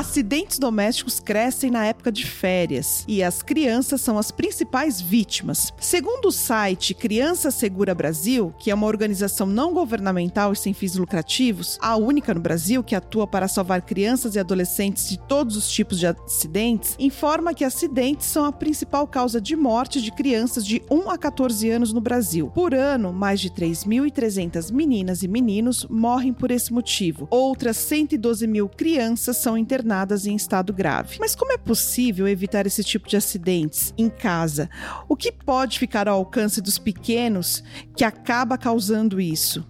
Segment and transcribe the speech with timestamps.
[0.00, 5.74] Acidentes domésticos crescem na época de férias e as crianças são as principais vítimas.
[5.78, 10.96] Segundo o site Criança Segura Brasil, que é uma organização não governamental e sem fins
[10.96, 15.70] lucrativos, a única no Brasil que atua para salvar crianças e adolescentes de todos os
[15.70, 20.80] tipos de acidentes, informa que acidentes são a principal causa de morte de crianças de
[20.90, 22.50] 1 a 14 anos no Brasil.
[22.54, 27.28] Por ano, mais de 3.300 meninas e meninos morrem por esse motivo.
[27.30, 31.16] Outras 112 mil crianças são internadas internadas em estado grave.
[31.18, 34.70] Mas como é possível evitar esse tipo de acidentes em casa?
[35.08, 37.64] O que pode ficar ao alcance dos pequenos
[37.96, 39.66] que acaba causando isso?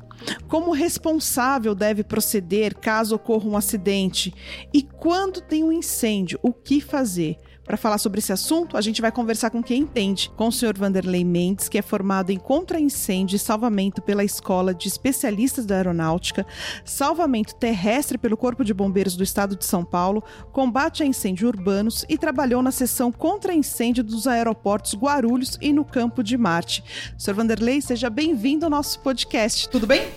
[0.46, 4.34] Como o responsável deve proceder caso ocorra um acidente?
[4.74, 7.38] E quando tem um incêndio, o que fazer?
[7.70, 10.76] Para falar sobre esse assunto, a gente vai conversar com quem entende, com o Sr.
[10.76, 16.44] Vanderlei Mendes, que é formado em contra-incêndio e salvamento pela Escola de Especialistas da Aeronáutica,
[16.84, 22.04] salvamento terrestre pelo Corpo de Bombeiros do Estado de São Paulo, combate a incêndios urbanos
[22.08, 26.82] e trabalhou na seção contra-incêndio dos aeroportos Guarulhos e no Campo de Marte.
[27.16, 27.34] Sr.
[27.34, 29.68] Vanderlei, seja bem-vindo ao nosso podcast.
[29.68, 30.08] Tudo bem?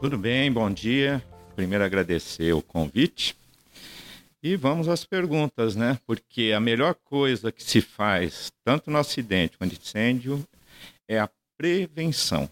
[0.00, 1.22] Tudo bem, bom dia.
[1.54, 3.36] Primeiro agradecer o convite
[4.44, 5.98] e vamos às perguntas, né?
[6.06, 10.46] Porque a melhor coisa que se faz, tanto no acidente quanto no incêndio,
[11.08, 12.46] é a prevenção.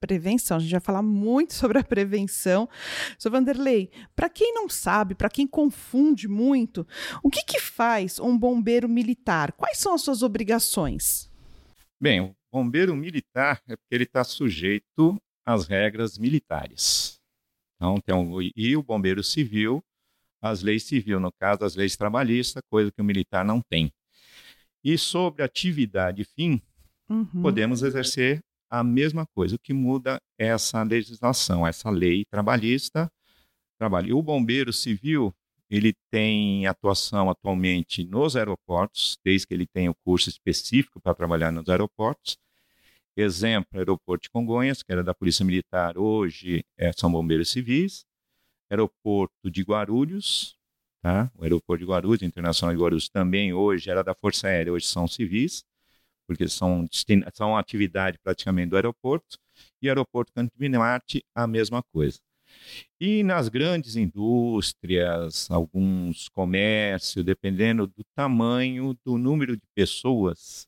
[0.00, 2.68] Prevenção, a gente vai falar muito sobre a prevenção.
[3.16, 3.30] Sr.
[3.30, 6.84] Vanderlei, para quem não sabe, para quem confunde muito,
[7.22, 9.52] o que, que faz um bombeiro militar?
[9.52, 11.30] Quais são as suas obrigações?
[12.00, 17.20] Bem, o bombeiro militar é porque ele está sujeito às regras militares.
[17.76, 19.80] Então, tem um, e o bombeiro civil
[20.40, 23.92] as leis civil, no caso, as leis trabalhistas, coisa que o militar não tem.
[24.82, 26.60] E sobre atividade fim,
[27.08, 27.42] uhum.
[27.42, 28.40] podemos exercer
[28.70, 29.56] a mesma coisa.
[29.56, 33.10] O que muda é essa legislação, essa lei trabalhista.
[33.78, 34.16] Trabalho.
[34.16, 35.34] O bombeiro civil,
[35.68, 41.50] ele tem atuação atualmente nos aeroportos, desde que ele tenha o curso específico para trabalhar
[41.50, 42.36] nos aeroportos.
[43.16, 48.04] Exemplo, aeroporto de Congonhas, que era da Polícia Militar, hoje é, são bombeiros civis
[48.70, 50.56] aeroporto de Guarulhos,
[51.02, 51.30] tá?
[51.34, 55.08] O aeroporto de Guarulhos, Internacional de Guarulhos, também hoje era da Força Aérea, hoje são
[55.08, 55.64] civis,
[56.26, 56.86] porque são,
[57.34, 59.36] são atividade praticamente do aeroporto,
[59.82, 62.18] e aeroporto Canto Marte, a mesma coisa.
[63.00, 70.66] E nas grandes indústrias, alguns comércios, dependendo do tamanho, do número de pessoas,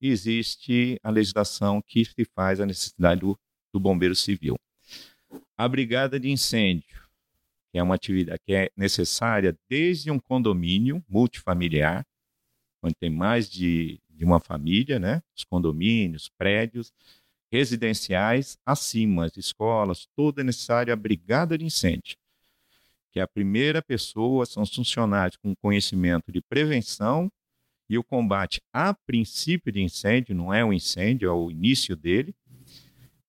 [0.00, 3.38] existe a legislação que se faz a necessidade do,
[3.72, 4.56] do bombeiro civil.
[5.56, 7.02] A brigada de incêndio
[7.72, 12.06] que é uma atividade que é necessária desde um condomínio multifamiliar,
[12.82, 15.22] onde tem mais de, de uma família, né?
[15.34, 16.92] Os condomínios, prédios,
[17.50, 22.16] residenciais, acima, as escolas, toda é necessária a brigada de incêndio,
[23.10, 27.30] que a primeira pessoa, são os funcionários com conhecimento de prevenção
[27.88, 32.34] e o combate a princípio de incêndio, não é o incêndio, é o início dele,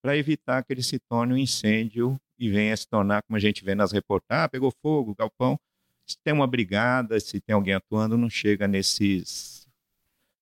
[0.01, 3.63] para evitar que ele se torne um incêndio e venha se tornar, como a gente
[3.63, 5.57] vê nas reportagens, ah, pegou fogo, galpão.
[6.05, 9.65] Se tem uma brigada, se tem alguém atuando, não chega nesses,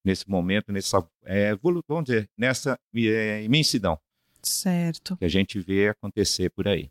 [0.03, 3.99] nesse momento, nessa, é, vamos dizer, nessa é, imensidão.
[4.41, 5.15] Certo.
[5.15, 6.89] Que a gente vê acontecer por aí.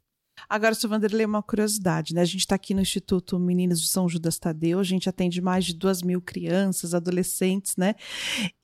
[0.49, 0.89] Agora, Sr.
[0.89, 2.23] Vanderlei, uma curiosidade, né?
[2.23, 5.65] A gente está aqui no Instituto Meninas de São Judas Tadeu, a gente atende mais
[5.65, 7.95] de duas mil crianças, adolescentes, né?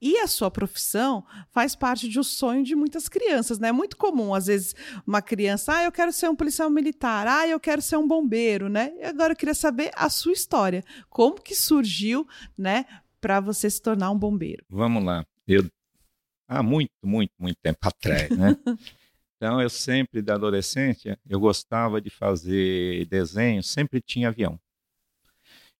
[0.01, 3.69] E a sua profissão faz parte de um sonho de muitas crianças, né?
[3.69, 4.75] É muito comum, às vezes,
[5.07, 8.69] uma criança, ah, eu quero ser um policial militar, ah, eu quero ser um bombeiro,
[8.69, 8.93] né?
[8.99, 10.85] E agora eu queria saber a sua história.
[11.09, 12.27] Como que surgiu,
[12.57, 12.85] né,
[13.21, 14.65] para você se tornar um bombeiro?
[14.69, 15.25] Vamos lá.
[15.47, 15.69] Eu
[16.49, 18.57] há muito, muito, muito tempo atrás, né?
[19.37, 24.59] Então, eu sempre, da adolescência, eu gostava de fazer desenho, sempre tinha avião.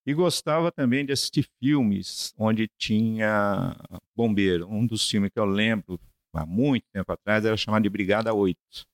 [0.05, 3.75] E gostava também de assistir filmes onde tinha
[4.15, 4.69] bombeiro.
[4.69, 5.99] Um dos filmes que eu lembro,
[6.35, 8.87] há muito tempo atrás, era chamado de Brigada 8.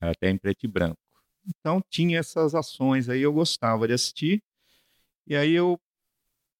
[0.00, 1.00] Era até em preto e branco.
[1.46, 4.42] Então, tinha essas ações aí, eu gostava de assistir.
[5.26, 5.80] E aí eu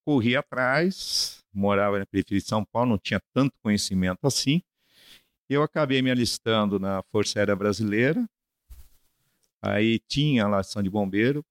[0.04, 4.62] corri atrás, morava na periferia de São Paulo, não tinha tanto conhecimento assim.
[5.48, 8.28] Eu acabei me alistando na Força Aérea Brasileira.
[9.62, 11.42] Aí tinha a ação de bombeiro.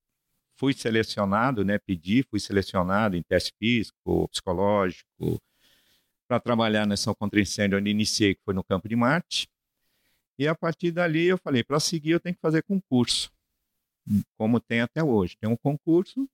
[0.56, 1.78] Fui selecionado, né?
[1.78, 5.42] Pedi, fui selecionado em teste físico, psicológico,
[6.28, 9.48] para trabalhar nessa contra incêndio onde iniciei, que foi no Campo de Marte.
[10.38, 13.32] E a partir dali eu falei, para seguir eu tenho que fazer concurso,
[14.36, 15.36] como tem até hoje.
[15.36, 16.28] Tem um concurso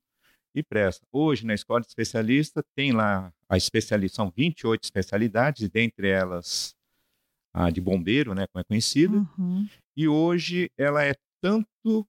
[0.54, 1.06] e presta.
[1.10, 6.76] Hoje, na escola de especialista, tem lá a especialização, 28 especialidades, dentre elas
[7.54, 9.26] a de bombeiro, né, como é conhecido.
[9.38, 9.68] Uhum.
[9.96, 12.06] E hoje ela é tanto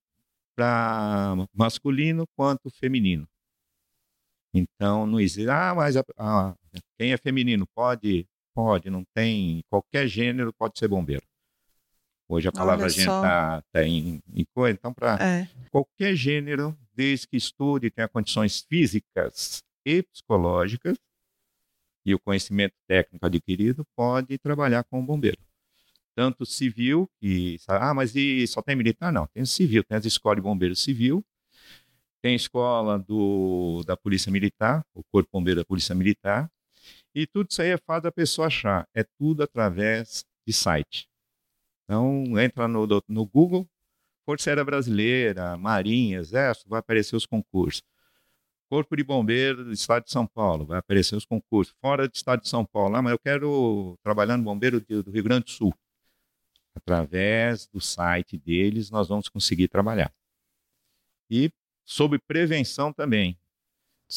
[0.55, 3.27] para masculino quanto feminino.
[4.53, 6.55] Então, não existe, ah, mas a, a,
[6.97, 8.25] quem é feminino pode,
[8.55, 11.23] pode, não tem, qualquer gênero pode ser bombeiro.
[12.27, 15.47] Hoje a palavra gente está tá em, em coisa, então para é.
[15.69, 20.97] qualquer gênero, desde que estude, tenha condições físicas e psicológicas
[22.05, 25.37] e o conhecimento técnico adquirido, pode trabalhar como bombeiro.
[26.15, 29.11] Tanto civil, que, ah, mas e só tem militar?
[29.11, 31.25] Não, tem civil, tem as escolas de bombeiro civil,
[32.21, 36.49] tem escola do, da Polícia Militar, o Corpo Bombeiro da Polícia Militar,
[37.13, 41.07] e tudo isso aí é fácil da pessoa achar, é tudo através de site.
[41.83, 43.67] Então, entra no, no Google,
[44.25, 47.83] Força Aérea Brasileira, Marinha, Exército, vai aparecer os concursos.
[48.69, 51.75] Corpo de Bombeiro do Estado de São Paulo, vai aparecer os concursos.
[51.81, 55.23] Fora do Estado de São Paulo, ah, mas eu quero trabalhar no Bombeiro do Rio
[55.23, 55.73] Grande do Sul.
[56.73, 60.13] Através do site deles, nós vamos conseguir trabalhar.
[61.29, 61.51] E
[61.85, 63.37] sobre prevenção também.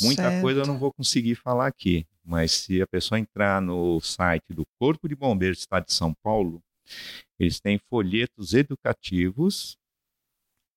[0.02, 0.42] Muita certo.
[0.42, 4.66] coisa eu não vou conseguir falar aqui, mas se a pessoa entrar no site do
[4.78, 6.62] Corpo de Bombeiros do Estado de São Paulo,
[7.38, 9.78] eles têm folhetos educativos.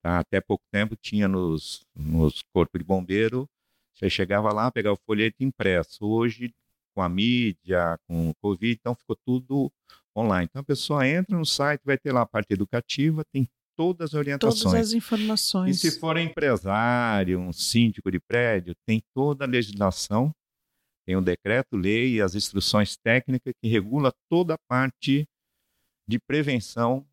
[0.02, 0.18] Tá?
[0.18, 3.48] Até pouco tempo tinha nos, nos corpos de bombeiro,
[3.94, 6.04] você chegava lá, pegava o folheto impresso.
[6.04, 6.54] Hoje,
[6.94, 9.72] com a mídia, com o Covid, então ficou tudo
[10.16, 10.46] online.
[10.50, 14.14] Então a pessoa entra no site, vai ter lá a parte educativa, tem todas as
[14.14, 14.62] orientações.
[14.62, 15.76] Todas as informações.
[15.76, 20.34] E se for empresário, um síndico de prédio, tem toda a legislação,
[21.06, 25.26] tem o decreto-lei e as instruções técnicas que regula toda a parte
[26.06, 27.06] de prevenção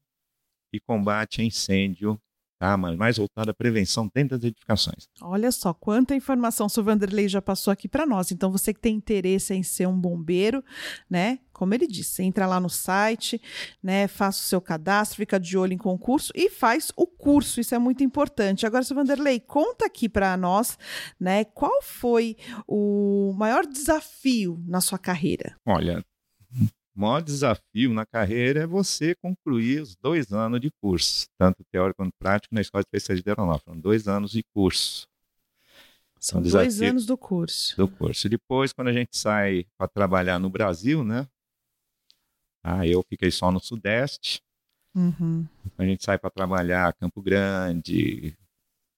[0.73, 2.21] e combate a incêndio,
[2.59, 2.77] tá?
[2.77, 5.07] mas mais voltado à prevenção dentro das edificações.
[5.21, 8.31] Olha só, quanta informação o Vanderlei já passou aqui para nós.
[8.31, 10.63] Então, você que tem interesse em ser um bombeiro,
[11.09, 11.39] né?
[11.53, 13.41] Como ele disse, entra lá no site,
[13.81, 14.07] né?
[14.07, 17.59] Faça o seu cadastro, fica de olho em concurso e faz o curso.
[17.59, 18.65] Isso é muito importante.
[18.65, 20.77] Agora, seu Vanderlei, conta aqui para nós,
[21.19, 21.43] né?
[21.45, 25.55] Qual foi o maior desafio na sua carreira?
[25.65, 26.03] Olha,
[26.99, 32.03] o maior desafio na carreira é você concluir os dois anos de curso, tanto teórico
[32.03, 33.71] quanto prático, na Escola de Especialista de Aeronáutica.
[33.71, 35.07] Foram dois anos de curso.
[36.19, 37.77] São um dois anos do curso.
[37.77, 38.27] Do curso.
[38.27, 41.25] E depois, quando a gente sai para trabalhar no Brasil, né?
[42.61, 44.41] Ah, eu fiquei só no Sudeste.
[44.93, 45.47] Uhum.
[45.77, 48.37] A gente sai para trabalhar Campo Grande,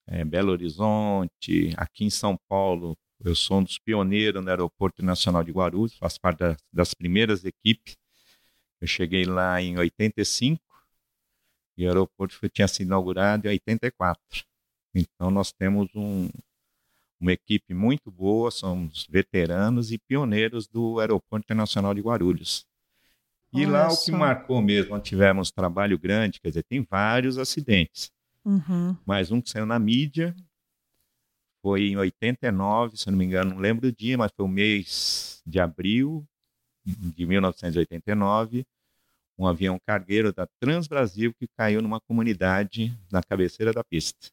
[0.08, 5.44] é, Belo Horizonte, aqui em São Paulo, eu sou um dos pioneiros no Aeroporto Nacional
[5.44, 7.98] de Guarulhos, faço parte das, das primeiras equipes.
[8.80, 10.62] Eu cheguei lá em 85
[11.78, 14.44] e o aeroporto foi, tinha sido inaugurado em 84.
[14.94, 16.30] Então nós temos um,
[17.20, 22.66] uma equipe muito boa, somos veteranos e pioneiros do Aeroporto Internacional de Guarulhos.
[23.54, 24.02] E Olha lá só.
[24.02, 28.12] o que marcou mesmo, nós tivemos trabalho grande, quer dizer, tem vários acidentes.
[28.44, 28.98] Uhum.
[29.06, 30.36] Mas um que saiu na mídia,
[31.62, 35.42] foi em 89, se não me engano, não lembro o dia, mas foi o mês
[35.46, 36.26] de abril
[36.86, 38.66] de 1989,
[39.38, 44.30] um avião cargueiro da Transbrasil que caiu numa comunidade na cabeceira da pista,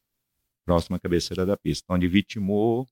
[0.65, 2.87] próxima à cabeceira da pista, onde vitimou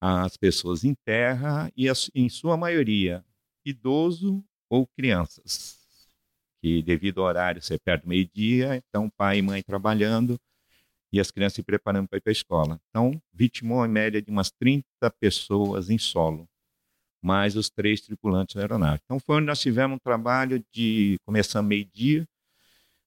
[0.00, 3.24] as pessoas em terra e, em sua maioria,
[3.64, 5.78] idoso ou crianças,
[6.60, 10.38] que devido ao horário ser perto do meio-dia, então pai e mãe trabalhando,
[11.14, 12.80] e as crianças se preparando para ir para a escola.
[12.90, 14.84] Então, vitimou em média de umas 30
[15.20, 16.48] pessoas em solo,
[17.22, 19.00] mais os três tripulantes da aeronave.
[19.04, 22.26] Então, foi onde nós tivemos um trabalho de começar meio-dia,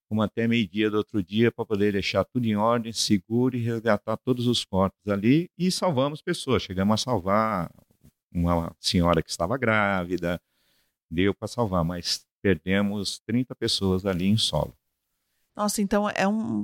[0.08, 4.16] como até meio-dia do outro dia, para poder deixar tudo em ordem, seguro e resgatar
[4.16, 6.64] todos os corpos ali e salvamos pessoas.
[6.64, 7.70] Chegamos a salvar
[8.32, 10.40] uma senhora que estava grávida,
[11.12, 14.74] deu para salvar, mas perdemos 30 pessoas ali em solo.
[15.58, 16.64] Nossa, então é um.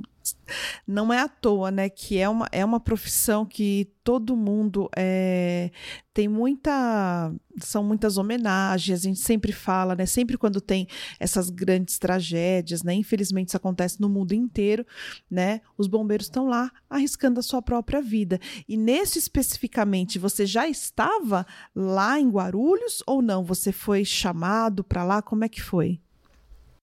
[0.86, 1.88] Não é à toa, né?
[1.88, 5.72] Que é uma, é uma profissão que todo mundo é,
[6.14, 7.34] tem muita.
[7.58, 10.06] São muitas homenagens, a gente sempre fala, né?
[10.06, 10.86] Sempre quando tem
[11.18, 12.94] essas grandes tragédias, né?
[12.94, 14.86] Infelizmente isso acontece no mundo inteiro,
[15.28, 15.60] né?
[15.76, 18.38] Os bombeiros estão lá arriscando a sua própria vida.
[18.68, 23.42] E nesse especificamente, você já estava lá em Guarulhos ou não?
[23.44, 25.20] Você foi chamado para lá?
[25.20, 26.00] Como é que foi?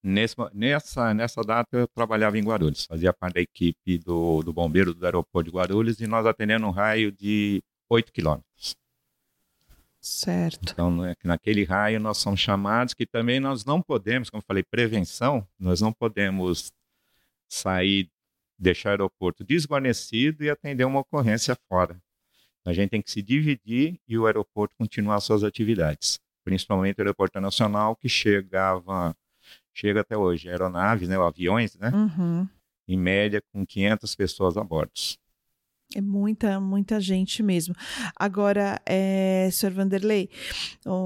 [0.04, 4.92] Nesse, nessa, nessa data eu trabalhava em Guarulhos, fazia parte da equipe do, do bombeiro
[4.92, 8.76] do aeroporto de Guarulhos e nós atendendo um raio de 8 quilômetros.
[10.00, 10.72] Certo.
[10.72, 14.64] Então, né, naquele raio nós somos chamados que também nós não podemos, como eu falei,
[14.64, 16.72] prevenção, nós não podemos
[17.48, 18.10] sair,
[18.58, 22.02] deixar o aeroporto desguarnecido e atender uma ocorrência fora.
[22.64, 27.40] A gente tem que se dividir e o aeroporto continuar suas atividades, principalmente o aeroporto
[27.40, 29.16] nacional que chegava,
[29.74, 32.48] chega até hoje, aeronaves, né, aviões, né, Uhum.
[32.88, 34.92] em média com 500 pessoas a bordo.
[35.94, 37.74] É muita, muita gente mesmo.
[38.16, 39.72] Agora, é, Sr.
[39.72, 40.30] Vanderlei,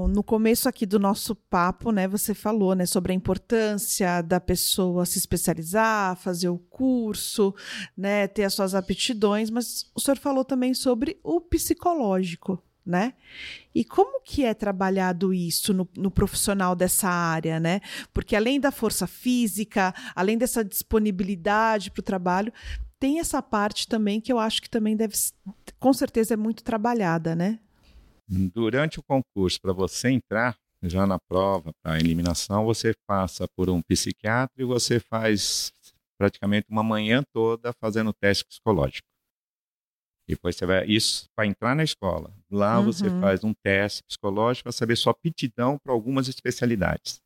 [0.09, 5.05] no começo aqui do nosso papo, né, você falou, né, sobre a importância da pessoa
[5.05, 7.53] se especializar, fazer o curso,
[7.97, 13.13] né, ter as suas aptidões, mas o senhor falou também sobre o psicológico, né?
[13.75, 17.81] E como que é trabalhado isso no, no profissional dessa área, né?
[18.13, 22.51] Porque além da força física, além dessa disponibilidade para o trabalho,
[22.99, 25.13] tem essa parte também que eu acho que também deve,
[25.79, 27.59] com certeza, é muito trabalhada, né?
[28.27, 33.69] Durante o concurso, para você entrar já na prova, para a eliminação, você passa por
[33.69, 35.71] um psiquiatra e você faz
[36.17, 39.07] praticamente uma manhã toda fazendo teste psicológico.
[40.27, 42.33] Depois você vai isso para entrar na escola.
[42.51, 43.19] Lá você Uhum.
[43.19, 47.21] faz um teste psicológico para saber sua aptidão para algumas especialidades.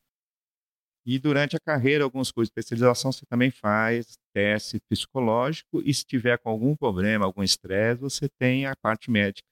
[1.04, 6.06] E durante a carreira, alguns cursos de especialização, você também faz teste psicológico e se
[6.06, 9.48] tiver com algum problema, algum estresse, você tem a parte médica.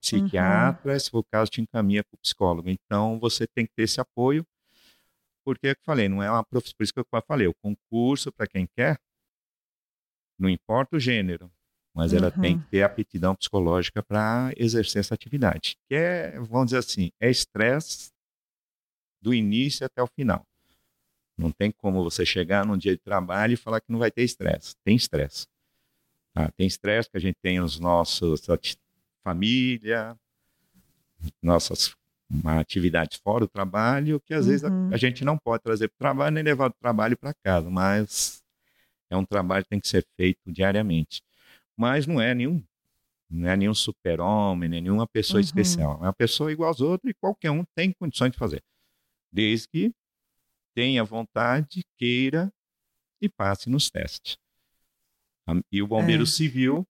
[0.00, 2.68] Psiquiatra, se for o caso, te encaminha para o psicólogo.
[2.68, 4.46] Então, você tem que ter esse apoio,
[5.44, 8.32] porque, é eu falei, não é uma profissão, por isso que eu falei, o concurso,
[8.32, 9.00] para quem quer,
[10.38, 11.50] não importa o gênero,
[11.96, 12.42] mas ela Uhum.
[12.42, 15.76] tem que ter aptidão psicológica para exercer essa atividade.
[15.88, 18.12] Que é, vamos dizer assim, é estresse
[19.20, 20.46] do início até o final.
[21.38, 24.22] Não tem como você chegar num dia de trabalho e falar que não vai ter
[24.22, 24.74] estresse.
[24.84, 25.46] Tem estresse.
[26.34, 26.50] Tá?
[26.56, 28.42] Tem estresse que a gente tem os nossos
[29.24, 30.16] família,
[31.42, 31.94] nossas
[32.28, 34.90] uma atividades fora do trabalho, que às vezes a, Uhum.
[34.92, 38.42] a gente não pode trazer para o trabalho nem levar do trabalho para casa, mas
[39.08, 41.22] é um trabalho que tem que ser feito diariamente.
[41.76, 42.62] Mas não é nenhum
[43.28, 45.44] não é nenhum super-homem, nem nenhuma pessoa Uhum.
[45.44, 45.94] especial.
[45.96, 48.62] É uma pessoa igual aos outros e qualquer um tem condições de fazer.
[49.32, 49.92] Desde que
[50.72, 52.52] tenha vontade, queira
[53.20, 54.38] e passe nos testes.
[55.72, 56.26] E o bombeiro É.
[56.26, 56.86] civil,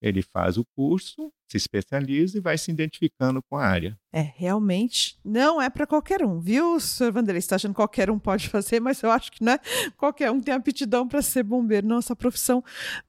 [0.00, 3.98] ele faz o curso, se especializa e vai se identificando com a área.
[4.14, 7.10] É, realmente não é para qualquer um, viu, Sr.
[7.12, 7.38] Vanderlei?
[7.38, 9.60] Está achando que qualquer um pode fazer, mas eu acho que não é
[9.96, 11.86] qualquer um tem aptidão para ser bombeiro.
[11.86, 12.62] Não, essa profissão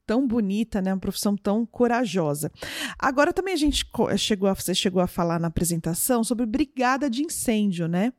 [0.05, 0.93] tão bonita, né?
[0.93, 2.51] Uma profissão tão corajosa.
[2.97, 7.09] Agora também a gente co- chegou a, você chegou a falar na apresentação sobre brigada
[7.09, 8.13] de incêndio, né?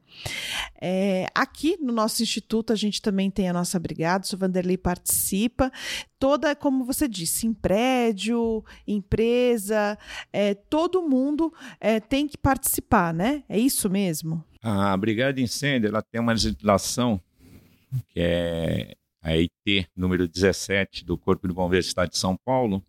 [0.81, 4.37] É, aqui no nosso instituto a gente também tem a nossa brigada, o Sr.
[4.39, 5.73] Vanderlei participa.
[6.19, 9.99] Toda, como você disse, em prédio, empresa,
[10.33, 12.74] é, todo mundo é, tem que participar,
[13.13, 13.45] né?
[13.49, 14.45] É isso mesmo?
[14.63, 17.21] A Brigada de Incêndio ela tem uma legislação
[18.09, 22.85] que é a EIT número 17 do Corpo de Bombeiros do Estado de São Paulo.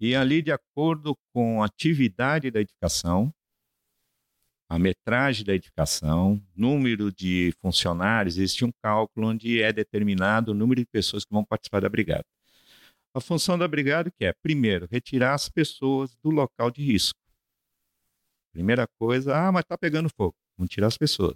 [0.00, 3.32] E ali, de acordo com a atividade da edificação,
[4.68, 10.80] a metragem da edificação, número de funcionários, existe um cálculo onde é determinado o número
[10.80, 12.24] de pessoas que vão participar da brigada.
[13.14, 17.21] A função da brigada que é, primeiro, retirar as pessoas do local de risco.
[18.52, 20.36] Primeira coisa, ah, mas está pegando fogo.
[20.56, 21.34] Vamos tirar as pessoas.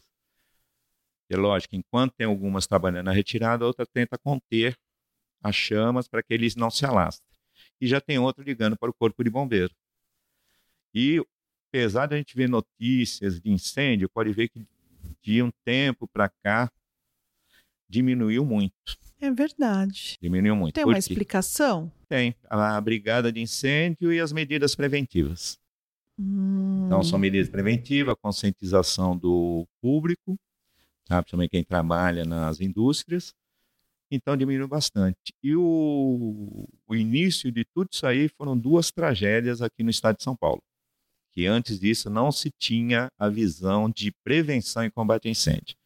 [1.29, 4.79] É lógico, enquanto tem algumas trabalhando na retirada, a outra tenta conter
[5.43, 7.27] as chamas para que eles não se alastrem.
[7.81, 9.75] E já tem outro ligando para o corpo de bombeiro.
[10.95, 11.21] E
[11.69, 14.65] apesar de a gente ver notícias de incêndio, pode ver que
[15.23, 16.71] de um tempo para cá
[17.89, 18.75] diminuiu muito.
[19.21, 20.17] É verdade.
[20.21, 20.75] Diminuiu muito.
[20.75, 21.91] Tem uma explicação?
[22.09, 25.59] Tem a brigada de incêndio e as medidas preventivas.
[26.19, 30.39] Então, são medidas preventivas, conscientização do público,
[31.05, 31.23] tá?
[31.23, 33.35] principalmente quem trabalha nas indústrias.
[34.11, 35.35] Então, diminuiu bastante.
[35.43, 40.23] E o, o início de tudo isso aí foram duas tragédias aqui no estado de
[40.23, 40.63] São Paulo.
[41.33, 45.77] Que antes disso não se tinha a visão de prevenção e combate a incêndio.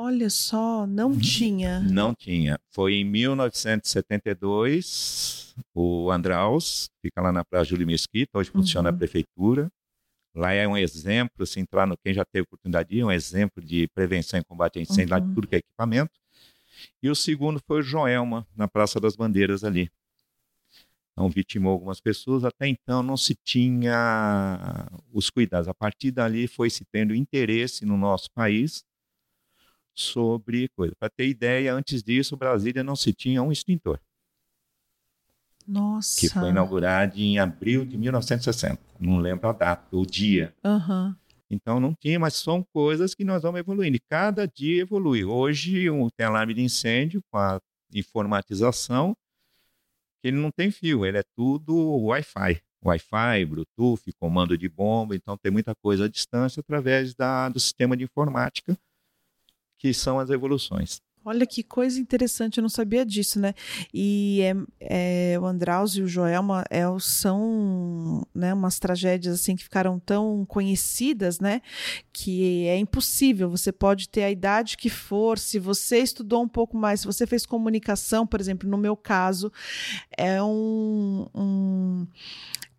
[0.00, 1.80] Olha só, não tinha.
[1.80, 2.56] Não tinha.
[2.70, 8.94] Foi em 1972, o Andraus, fica lá na Praia Júlio Mesquita, hoje funciona Uhum.
[8.94, 9.68] a prefeitura.
[10.34, 13.10] Lá é um exemplo, se entrar no quem já teve oportunidade, de ir, é um
[13.10, 15.34] exemplo de prevenção e combate a incêndio, lá de Uhum.
[15.34, 16.12] tudo que é equipamento.
[17.02, 19.90] E o segundo foi o Joelma, na Praça das Bandeiras ali.
[21.12, 22.44] Então, vitimou algumas pessoas.
[22.44, 25.66] Até então, não se tinha os cuidados.
[25.66, 28.84] A partir dali, foi se tendo interesse no nosso país
[30.00, 30.94] sobre coisa.
[30.98, 33.98] Para ter ideia, antes disso, Brasília não se tinha um extintor.
[35.66, 36.20] Nossa.
[36.20, 38.80] Que foi inaugurada em abril de 1960.
[38.98, 40.54] Não lembro a data, o dia.
[40.64, 41.14] Uhum.
[41.50, 43.96] Então não tinha, mas são coisas que nós vamos evoluindo.
[43.96, 45.24] E cada dia evolui.
[45.24, 47.60] Hoje um, tem alarme de incêndio com a
[47.94, 49.14] informatização,
[50.20, 51.74] que ele não tem fio, ele é tudo
[52.04, 52.60] Wi-Fi.
[52.84, 57.96] Wi-Fi, Bluetooth, comando de bomba, então tem muita coisa à distância através da, do sistema
[57.96, 58.78] de informática,
[59.78, 61.00] que são as evoluções.
[61.24, 63.52] Olha que coisa interessante, eu não sabia disso, né?
[63.92, 69.62] E é, é, o Andraus e o Joelma é, são né, umas tragédias assim que
[69.62, 71.60] ficaram tão conhecidas, né?
[72.14, 73.50] Que é impossível.
[73.50, 77.26] Você pode ter a idade que for, se você estudou um pouco mais, se você
[77.26, 79.52] fez comunicação, por exemplo, no meu caso,
[80.16, 82.06] é um, um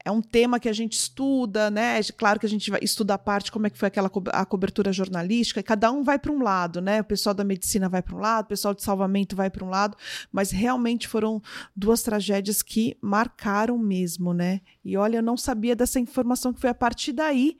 [0.09, 2.01] é um tema que a gente estuda, né?
[2.17, 4.45] Claro que a gente vai estudar a parte como é que foi aquela co a
[4.45, 7.01] cobertura jornalística, e cada um vai para um lado, né?
[7.01, 9.69] O pessoal da medicina vai para um lado, o pessoal de salvamento vai para um
[9.69, 9.95] lado,
[10.31, 11.41] mas realmente foram
[11.75, 14.61] duas tragédias que marcaram mesmo, né?
[14.83, 17.57] E olha, eu não sabia dessa informação que foi a partir daí,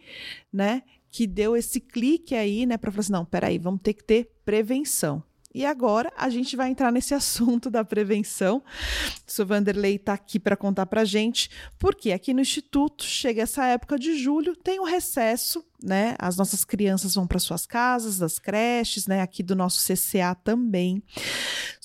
[0.51, 0.81] né?
[1.11, 2.77] Que deu esse clique aí, né?
[2.77, 5.23] Para falar assim, não, peraí, vamos ter que ter prevenção.
[5.53, 8.63] E agora a gente vai entrar nesse assunto da prevenção.
[9.27, 13.65] O seu Vanderlei está aqui para contar para gente, porque aqui no Instituto chega essa
[13.65, 16.15] época de julho, tem o recesso né?
[16.19, 19.21] As nossas crianças vão para suas casas, das creches, né?
[19.21, 21.03] Aqui do nosso CCA também.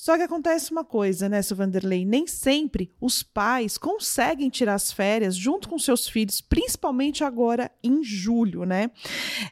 [0.05, 2.05] Só que acontece uma coisa, né, seu Vanderlei?
[2.05, 8.03] Nem sempre os pais conseguem tirar as férias junto com seus filhos, principalmente agora em
[8.03, 8.91] julho, né?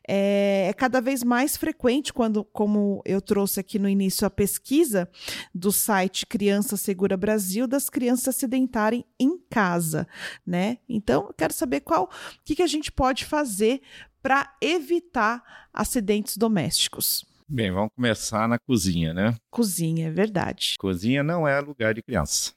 [0.08, 5.10] É, é cada vez mais frequente quando, como eu trouxe aqui no início a pesquisa
[5.56, 10.08] do site Criança Segura Brasil, das crianças sedentarem em casa,
[10.46, 10.78] né?
[10.88, 12.10] Então, eu quero saber qual, o
[12.46, 13.82] que, que a gente pode fazer
[14.24, 17.26] para evitar acidentes domésticos?
[17.48, 19.36] Bem, vamos começar na cozinha, né?
[19.52, 20.76] Cozinha, é verdade.
[20.80, 22.54] Cozinha não é lugar de criança.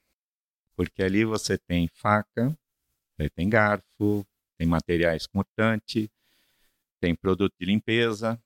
[0.76, 2.56] Porque ali você tem faca,
[3.18, 4.24] você tem garfo,
[4.56, 6.08] tem materiais cortantes,
[7.00, 8.40] tem produto de limpeza.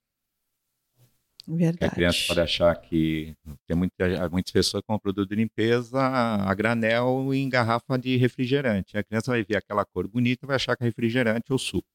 [1.46, 1.90] Verdade.
[1.90, 7.34] A criança pode achar que tem muita, muitas pessoas com produto de limpeza a granel
[7.34, 8.96] em garrafa de refrigerante.
[8.96, 11.86] A criança vai ver aquela cor bonita e vai achar que é refrigerante ou suco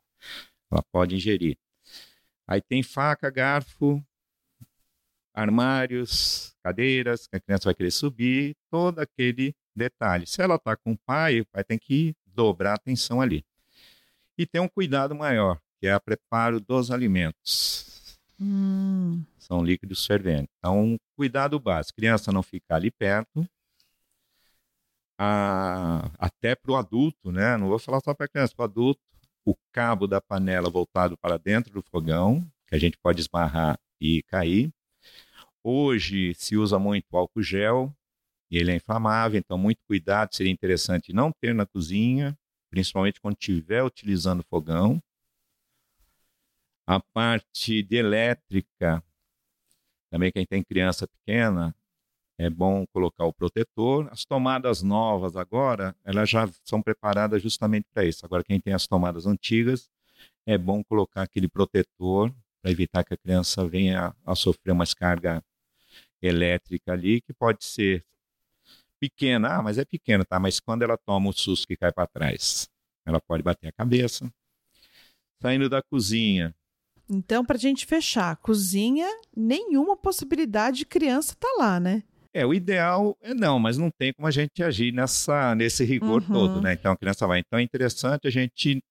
[0.72, 1.58] ela pode ingerir.
[2.48, 4.04] Aí tem faca, garfo,
[5.34, 10.26] armários, cadeiras, que a criança vai querer subir, todo aquele detalhe.
[10.26, 13.44] Se ela está com o pai, o pai tem que dobrar a atenção ali.
[14.38, 18.20] E tem um cuidado maior, que é o preparo dos alimentos.
[18.40, 19.24] Hum.
[19.38, 20.50] São líquidos ferventes.
[20.60, 21.98] Então, um cuidado básico.
[21.98, 23.48] Criança não ficar ali perto.
[25.18, 27.56] A, até para o adulto, né?
[27.56, 29.02] Não vou falar só para criança, para o adulto,
[29.46, 34.24] o cabo da panela voltado para dentro do fogão, que a gente pode esbarrar e
[34.24, 34.74] cair.
[35.64, 37.96] Hoje se usa muito álcool gel,
[38.50, 42.38] e ele é inflamável, então muito cuidado, seria interessante não ter na cozinha,
[42.70, 45.02] principalmente quando estiver utilizando fogão.
[46.88, 49.04] A parte de elétrica,
[50.12, 51.76] também quem tem criança pequena,
[52.38, 54.08] é bom colocar o protetor.
[54.12, 58.26] As tomadas novas agora, elas já são preparadas justamente para isso.
[58.26, 59.90] Agora, quem tem as tomadas antigas,
[60.46, 65.44] é bom colocar aquele protetor para evitar que a criança venha a sofrer uma descarga
[66.22, 68.04] elétrica ali, que pode ser
[69.00, 69.58] pequena.
[69.58, 70.40] Ah, mas é pequena, tá?
[70.40, 72.70] Mas quando ela toma o susto que cai para trás,
[73.06, 74.32] ela pode bater a cabeça.
[75.42, 76.56] Saindo da cozinha,
[77.08, 82.02] então, para a gente fechar, cozinha, nenhuma possibilidade de criança tá lá, né?
[82.36, 86.22] É, o ideal é não, mas não tem como a gente agir nessa, nesse rigor
[86.24, 86.34] uhum.
[86.34, 86.74] todo, né?
[86.74, 87.40] Então a criança vai.
[87.40, 88.84] Então é interessante a gente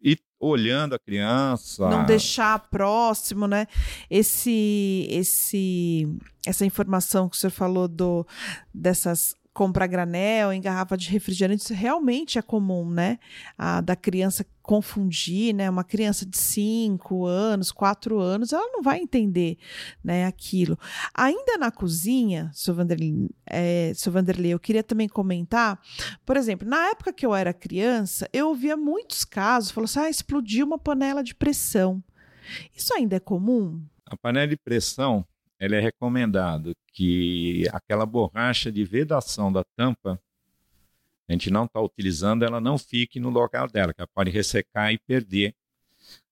[0.00, 1.90] ir olhando a criança.
[1.90, 3.66] Não deixar próximo, né?
[4.08, 6.06] Esse, esse,
[6.46, 8.24] essa informação que o senhor falou do,
[8.72, 13.18] dessas comprar granel em garrafa de refrigerante, isso realmente é comum, né?
[13.56, 15.68] A, da criança confundir, né?
[15.68, 19.58] Uma criança de 5 anos, 4 anos, ela não vai entender
[20.02, 20.78] né, aquilo.
[21.14, 23.92] Ainda na cozinha, seu Vanderlei, é,
[24.46, 25.80] eu queria também comentar,
[26.24, 30.10] por exemplo, na época que eu era criança, eu ouvia muitos casos, falou assim, ah,
[30.10, 32.02] explodiu uma panela de pressão.
[32.74, 33.82] Isso ainda é comum?
[34.06, 35.24] A panela de pressão,
[35.64, 40.20] ele é recomendado que aquela borracha de vedação da tampa,
[41.28, 44.92] a gente não está utilizando, ela não fique no local dela, que ela pode ressecar
[44.92, 45.54] e perder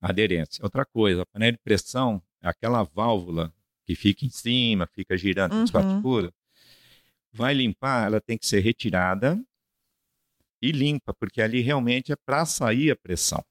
[0.00, 0.64] a aderência.
[0.64, 3.52] Outra coisa, a panela de pressão aquela válvula
[3.84, 6.30] que fica em cima, fica girando, uhum.
[7.32, 9.40] Vai limpar, ela tem que ser retirada
[10.60, 13.44] e limpa, porque ali realmente é para sair a pressão.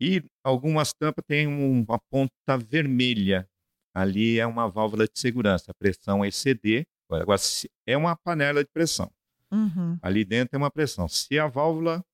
[0.00, 3.48] E algumas tampas têm uma ponta vermelha,
[3.98, 5.70] ali é uma válvula de segurança.
[5.70, 7.40] A pressão é exceder, agora
[7.86, 9.10] é uma panela de pressão.
[9.50, 9.98] Uhum.
[10.00, 11.08] Ali dentro tem uma pressão.
[11.08, 12.04] Se a válvula,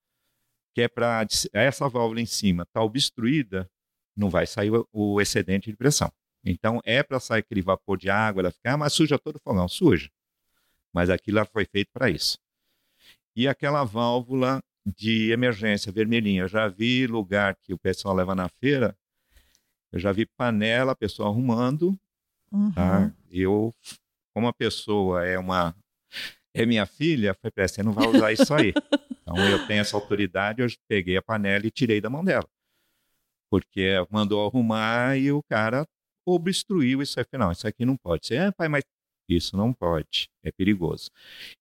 [0.75, 3.69] que é para essa válvula em cima, está obstruída,
[4.17, 6.11] não vai sair o, excedente de pressão.
[6.45, 9.41] Então é para sair aquele vapor de água, ela fica, ah, mas suja todo o
[9.41, 10.09] fogão, suja.
[10.93, 12.39] Mas aquilo foi feito para isso.
[13.37, 18.49] E aquela válvula de emergência vermelhinha, eu já vi lugar que o pessoal leva na
[18.49, 18.97] feira,
[19.95, 21.97] eu já vi panela, a pessoa arrumando,
[22.53, 22.73] Uhum.
[22.73, 23.13] tá?
[23.31, 23.75] Eu,
[24.35, 25.75] como a pessoa é uma
[26.53, 28.73] é minha filha, foi para você não vai usar isso aí.
[29.23, 32.47] então eu tenho essa autoridade, eu peguei a panela e tirei da mão dela.
[33.51, 35.87] Porque mandou arrumar e o cara
[36.27, 37.37] obstruiu isso aqui.
[37.37, 38.35] Não, isso aqui não pode ser.
[38.37, 38.85] É, pai, mas
[39.29, 40.29] isso não pode.
[40.45, 41.11] É perigoso.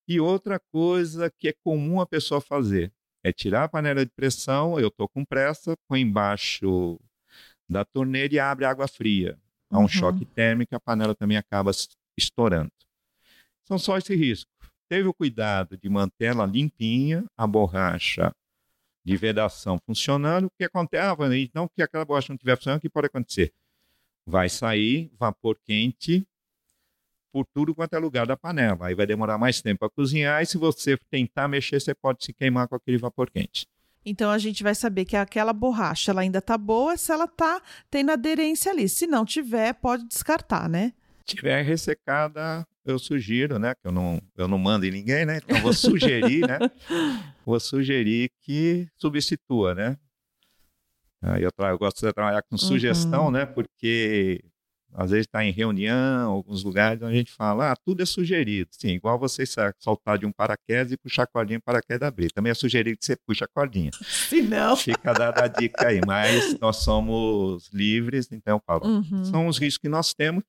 [0.08, 2.92] E outra coisa que é comum a pessoa fazer
[3.24, 7.00] é tirar a panela de pressão, eu estou com pressa, põe embaixo
[7.68, 9.38] da torneira e abre água fria.
[9.70, 9.88] Há um Uhum.
[9.88, 11.70] choque térmico, a panela também acaba
[12.16, 12.70] estourando.
[13.64, 14.50] São só esse risco.
[14.88, 18.32] Teve o cuidado de manter ela limpinha, a borracha
[19.04, 20.46] de vedação funcionando.
[20.46, 21.02] O que acontece?
[21.04, 23.52] Ah, então, que aquela borracha não estiver funcionando, o que pode acontecer?
[24.26, 26.26] Vai sair vapor quente
[27.32, 28.86] por tudo quanto é lugar da panela.
[28.86, 32.32] Aí vai demorar mais tempo para cozinhar e se você tentar mexer, você pode se
[32.32, 33.66] queimar com aquele vapor quente.
[34.04, 37.60] Então a gente vai saber que aquela borracha ela ainda tá boa se ela tá
[37.90, 38.88] tendo aderência ali.
[38.88, 40.92] Se não tiver, pode descartar, né?
[41.24, 43.74] tiver ressecada, eu sugiro, né?
[43.74, 45.38] Que eu não, eu não mando em ninguém, né?
[45.38, 46.58] Então vou sugerir, né?
[47.46, 49.98] Vou sugerir que substitua, né?
[51.38, 53.44] Eu, eu gosto de trabalhar com sugestão, né?
[53.44, 54.42] Porque
[54.94, 58.70] às vezes está em reunião, alguns lugares onde a gente fala, ah, tudo é sugerido.
[58.72, 62.30] Sim, igual você sa- saltar de um paraquedas e puxar a cordinha para paraquedas abrir.
[62.32, 63.90] Também é sugerido que você puxa a cordinha.
[64.30, 64.76] Se não.
[64.76, 69.24] Fica dada a dica aí, mas nós somos livres, então falo, Uhum.
[69.24, 70.44] são os riscos que nós temos.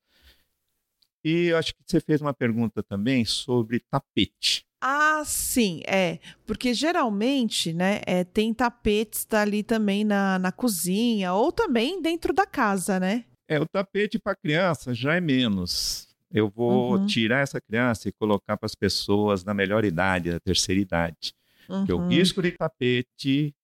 [1.23, 4.63] E eu acho que você fez uma pergunta também sobre tapete.
[4.79, 6.19] Ah, sim, é.
[6.45, 12.31] Porque geralmente, né, é, tem tapetes tá ali também na, na cozinha ou também dentro
[12.31, 13.25] da casa, né?
[13.47, 16.07] É, o tapete para criança já é menos.
[16.31, 17.05] Eu vou Uhum.
[17.05, 21.33] tirar essa criança e colocar para as pessoas na melhor idade, na terceira idade.
[21.67, 22.07] Porque o Uhum.
[22.09, 23.55] risco de tapete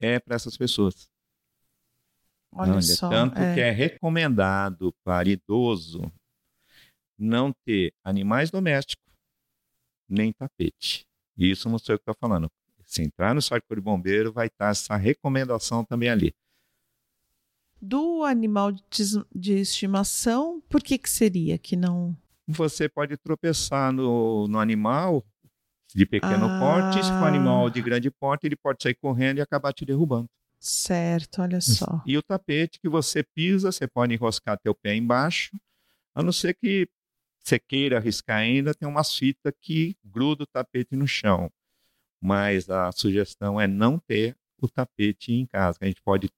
[0.00, 1.08] é para essas pessoas.
[2.52, 3.08] Olha Olha, só.
[3.10, 3.54] tanto é.
[3.54, 6.10] que é recomendado para idoso
[7.18, 9.04] não ter animais domésticos
[10.08, 11.04] nem tapete.
[11.36, 12.50] Isso não sou eu que estou falando.
[12.84, 16.34] Se entrar no site de bombeiro, vai estar essa recomendação também ali.
[17.80, 22.16] Do animal de, estimação, por que que seria que não...
[22.46, 25.24] Você pode tropeçar no, no animal
[25.94, 26.58] de pequeno Ah.
[26.58, 29.84] porte, se for um animal de grande porte, ele pode sair correndo e acabar te
[29.84, 30.28] derrubando.
[30.58, 32.02] Certo, olha só.
[32.04, 35.56] E o tapete que você pisa, você pode enroscar teu pé embaixo,
[36.14, 36.88] a não ser que
[37.44, 41.50] você queira arriscar ainda, tem umas fitas que gruda o tapete no chão.
[42.20, 46.28] Mas a sugestão é não ter o tapete em casa, a gente pode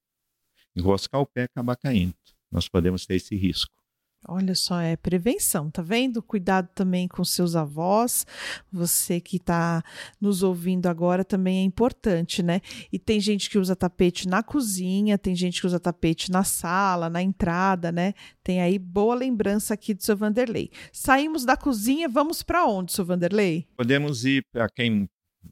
[0.75, 2.15] enroscar o pé e acabar caindo.
[2.51, 3.81] Nós podemos ter esse risco.
[4.27, 6.21] Olha só, é prevenção, tá vendo?
[6.21, 8.25] Cuidado também com seus avós.
[8.71, 9.83] Você que está
[10.19, 12.61] nos ouvindo agora também é importante, né?
[12.91, 17.09] E tem gente que usa tapete na cozinha, tem gente que usa tapete na sala,
[17.09, 18.13] na entrada, né?
[18.43, 20.69] Tem aí boa lembrança aqui do seu Vanderlei.
[20.93, 23.67] Saímos da cozinha, vamos para onde, seu Vanderlei?
[23.75, 25.09] Podemos ir para quem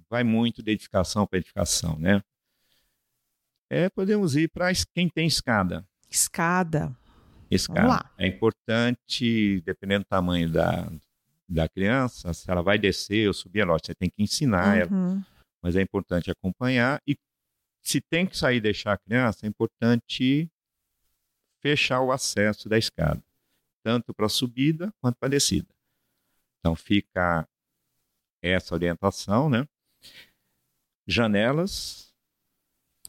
[0.07, 2.21] vai muito de edificação para edificação, né?
[3.69, 5.85] É, podemos ir para quem tem escada.
[6.09, 6.95] Escada.
[7.51, 8.09] escada.
[8.17, 10.91] É importante, dependendo do tamanho da,
[11.47, 14.91] da criança, se ela vai descer ou subir, é lógico, você tem que ensinar ela,
[14.91, 15.23] Uhum.
[15.61, 16.99] mas é importante acompanhar.
[17.07, 17.15] E
[17.81, 20.49] se tem que sair e deixar a criança, é importante
[21.61, 23.23] fechar o acesso da escada,
[23.83, 25.67] tanto para subida quanto para a descida.
[26.59, 27.47] Então fica
[28.41, 29.65] essa orientação, né?
[31.07, 32.08] Janelas,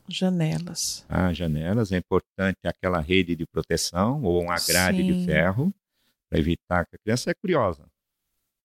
[0.08, 1.04] Janelas.
[1.08, 5.12] Ah, janelas, é importante aquela rede de proteção ou uma grade Sim.
[5.12, 5.74] de ferro
[6.28, 7.84] para evitar que a criança é curiosa,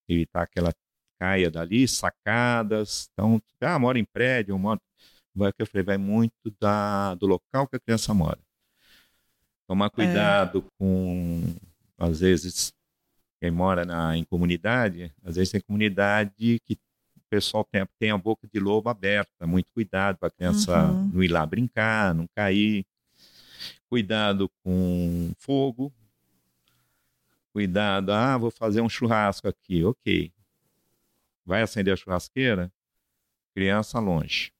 [0.08, 0.74] evitar que ela
[1.20, 3.10] caia dali, sacadas.
[3.14, 4.80] Então, ah, mora em prédio, mora...
[5.34, 8.40] vai que eu falei, vai muito da, do local que a criança mora.
[9.68, 11.44] Tomar cuidado com,
[11.98, 12.72] às vezes,
[13.42, 16.78] quem mora na, em comunidade, às vezes tem comunidade que
[17.26, 21.10] o pessoal tem, tem a boca de lobo aberta, muito cuidado para a criança Uhum.
[21.14, 22.86] não ir lá brincar, não cair.
[23.90, 25.94] Cuidado com fogo.
[27.54, 30.32] Cuidado, ah, vou fazer um churrasco aqui, ok.
[31.46, 32.72] Vai acender a churrasqueira?
[33.54, 34.52] Criança longe.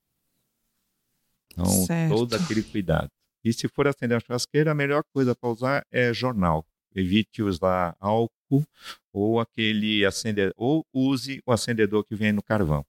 [1.52, 2.10] Então, Certo.
[2.16, 3.10] todo aquele cuidado.
[3.44, 6.66] E se for acender a churrasqueira, a melhor coisa para usar é jornal.
[6.96, 8.66] Evite usar álcool
[9.14, 12.86] ou aquele acendedor, ou use o acendedor que vem no carvão.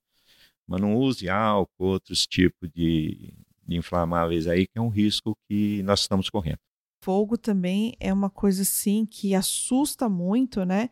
[0.66, 3.33] Mas não use álcool, outros tipos de,
[3.66, 6.59] de inflamáveis aí, que é um risco que nós estamos correndo
[7.07, 10.90] fogo também é uma coisa assim que assusta muito, né?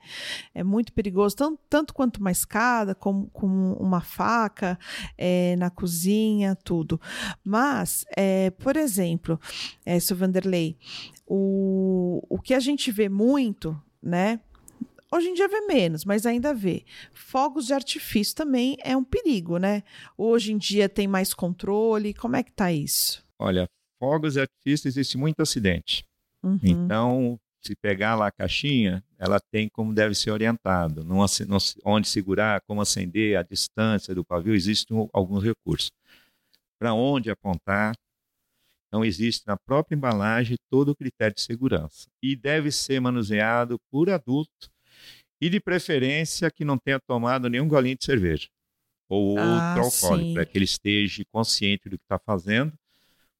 [0.54, 4.78] É muito perigoso, tanto, tanto quanto uma escada, como, como uma faca
[5.18, 7.00] é, na cozinha, tudo.
[7.42, 9.40] Mas, é, por exemplo,
[9.84, 10.78] é, seu Vanderlei,
[11.26, 14.38] o, o que a gente vê muito, né?
[15.12, 16.84] Hoje em dia vê menos, mas ainda vê.
[17.12, 19.82] Fogos de artifício também é um perigo, né?
[20.16, 22.14] Hoje em dia tem mais controle.
[22.14, 23.24] Como é que tá isso?
[23.36, 23.68] Olha,
[24.04, 26.04] fogos de artifício existe muito acidente.
[26.42, 26.58] Uhum.
[26.62, 32.06] Então, se pegar lá a caixinha, ela tem como deve ser orientado, não, não, onde
[32.06, 35.90] segurar, como acender, a distância do pavio, existem alguns recursos.
[36.78, 37.94] Para onde apontar,
[38.88, 44.10] então existe na própria embalagem todo o critério de segurança e deve ser manuseado por
[44.10, 44.70] adulto
[45.40, 48.48] e de preferência que não tenha tomado nenhum golinho de cerveja
[49.08, 52.72] ou ah, outro alcoólico, para que ele esteja consciente do que está fazendo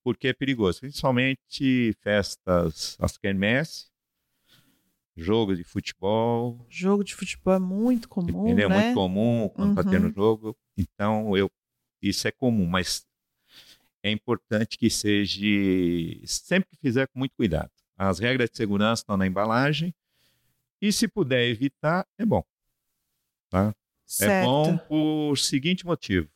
[0.04, 3.86] porque é perigoso, principalmente festas, as quermesse,
[5.16, 6.64] jogo de futebol.
[6.68, 8.62] Jogo de futebol é muito comum, né?
[8.62, 9.90] É muito comum quando está uhum.
[9.90, 10.56] tendo jogo.
[10.76, 11.50] Então, eu,
[12.02, 13.06] isso é comum, mas
[14.02, 15.40] é importante que seja,
[16.26, 17.70] sempre que fizer, com muito cuidado.
[17.96, 19.94] As regras de segurança estão na embalagem
[20.82, 22.44] e se puder evitar, é bom.
[23.48, 23.74] Tá?
[24.20, 26.28] É bom por seguinte motivo.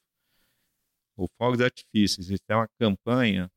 [1.14, 3.50] O fogo de artifício, existe uma campanha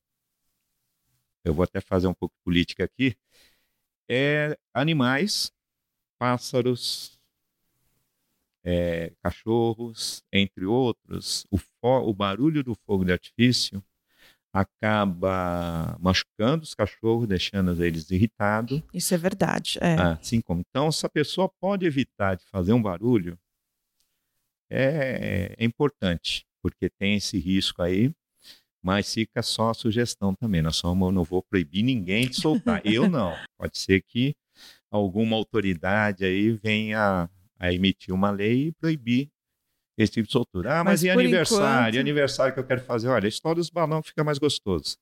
[1.44, 3.16] eu vou até fazer um pouco de política aqui,
[4.10, 5.52] é animais,
[6.18, 7.20] pássaros,
[8.64, 11.46] é, cachorros, entre outros.
[11.50, 13.84] O, o barulho do fogo de artifício
[14.54, 18.84] acaba machucando os cachorros, deixando eles irritados.
[18.94, 19.80] Isso é verdade.
[19.82, 19.96] É.
[19.96, 20.62] Assim como.
[20.70, 23.40] Então, se a pessoa pode evitar de fazer um barulho,
[24.70, 28.14] é, é importante, porque tem esse risco aí
[28.82, 30.62] mas fica só a sugestão também.
[30.62, 32.82] Nós somos, não vou proibir ninguém de soltar.
[32.86, 33.36] Eu não.
[33.58, 34.36] Pode ser que
[34.90, 39.30] alguma autoridade aí venha a emitir uma lei e proibir
[39.98, 40.80] esse tipo de soltura.
[40.80, 41.66] Ah, mas, mas e aniversário?
[41.66, 41.96] Enquanto...
[41.96, 43.08] E aniversário que eu quero fazer?
[43.08, 44.98] Olha, a história dos balões fica mais gostoso.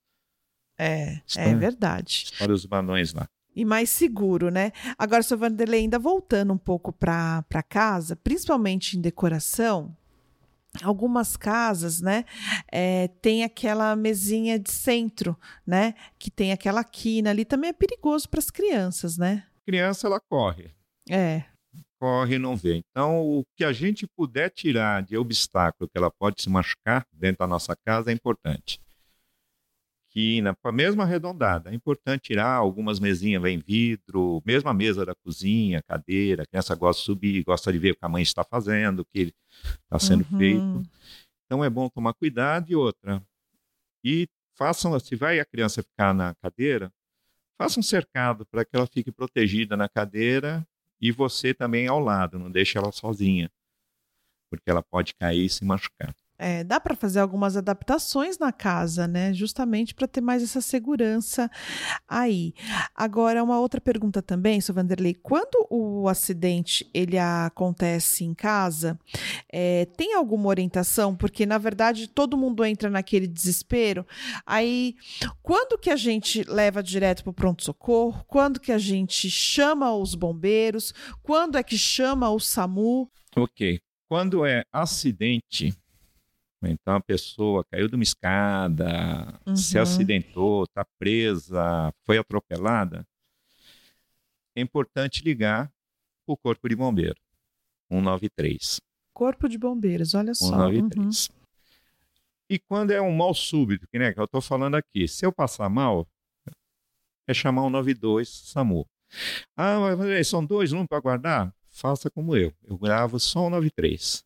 [0.78, 2.24] É, é verdade.
[2.32, 3.28] História dos balões lá.
[3.54, 4.72] E mais seguro, né?
[4.96, 9.94] Agora, seu Vanderlei, ainda voltando um pouco para casa, principalmente em decoração,
[10.82, 12.24] algumas casas, né,
[12.70, 18.28] é, tem aquela mesinha de centro, né, que tem aquela quina ali, também é perigoso
[18.28, 19.44] para as crianças, né?
[19.66, 20.70] Criança, ela corre.
[21.08, 21.44] É.
[22.00, 22.76] Corre e não vê.
[22.76, 27.40] Então, o que a gente puder tirar de obstáculo que ela pode se machucar dentro
[27.40, 28.80] da nossa casa é importante
[30.10, 31.70] esquina, mesmo arredondada.
[31.70, 36.42] É importante tirar algumas mesinhas, vem vidro, mesmo a mesa da cozinha, cadeira.
[36.42, 39.04] A criança gosta de subir, gosta de ver o que a mãe está fazendo, o
[39.04, 39.32] que
[39.84, 40.38] está sendo uhum.
[40.38, 40.82] feito.
[41.46, 42.70] Então é bom tomar cuidado.
[42.70, 43.22] E outra,
[44.04, 46.92] e façam, se vai a criança ficar na cadeira,
[47.56, 50.66] faça um cercado para que ela fique protegida na cadeira
[51.00, 53.50] e você também ao lado, não deixe ela sozinha,
[54.50, 56.14] porque ela pode cair e se machucar.
[56.42, 59.30] É, dá para fazer algumas adaptações na casa, né?
[59.34, 61.50] Justamente para ter mais essa segurança
[62.08, 62.54] aí.
[62.94, 64.72] Agora, uma outra pergunta também, Sr.
[64.72, 65.14] Vanderlei.
[65.14, 68.98] Quando o acidente ele acontece em casa,
[69.52, 71.14] é, tem alguma orientação?
[71.14, 74.06] Porque, na verdade, todo mundo entra naquele desespero.
[74.46, 74.94] Aí,
[75.42, 78.24] quando que a gente leva direto para o pronto-socorro?
[78.26, 80.94] Quando que a gente chama os bombeiros?
[81.22, 83.10] Quando é que chama o SAMU?
[83.36, 83.78] Ok.
[84.08, 85.72] Quando é acidente,
[86.62, 89.56] então a pessoa caiu de uma escada, uhum.
[89.56, 93.06] se acidentou, está presa, foi atropelada.
[94.54, 95.72] É importante ligar
[96.26, 97.18] o Corpo de Bombeiro,
[97.90, 98.80] 193.
[99.14, 100.46] Corpo de Bombeiros, olha só.
[100.46, 101.28] 193.
[101.28, 101.40] Uhum.
[102.50, 105.32] E quando é um mal súbito, que, né, que eu estou falando aqui, se eu
[105.32, 106.06] passar mal,
[107.26, 108.86] é chamar 192 SAMU.
[109.56, 111.54] Ah, mas são dois, um para guardar?
[111.68, 112.52] Faça como eu.
[112.64, 114.24] Eu gravo só 193.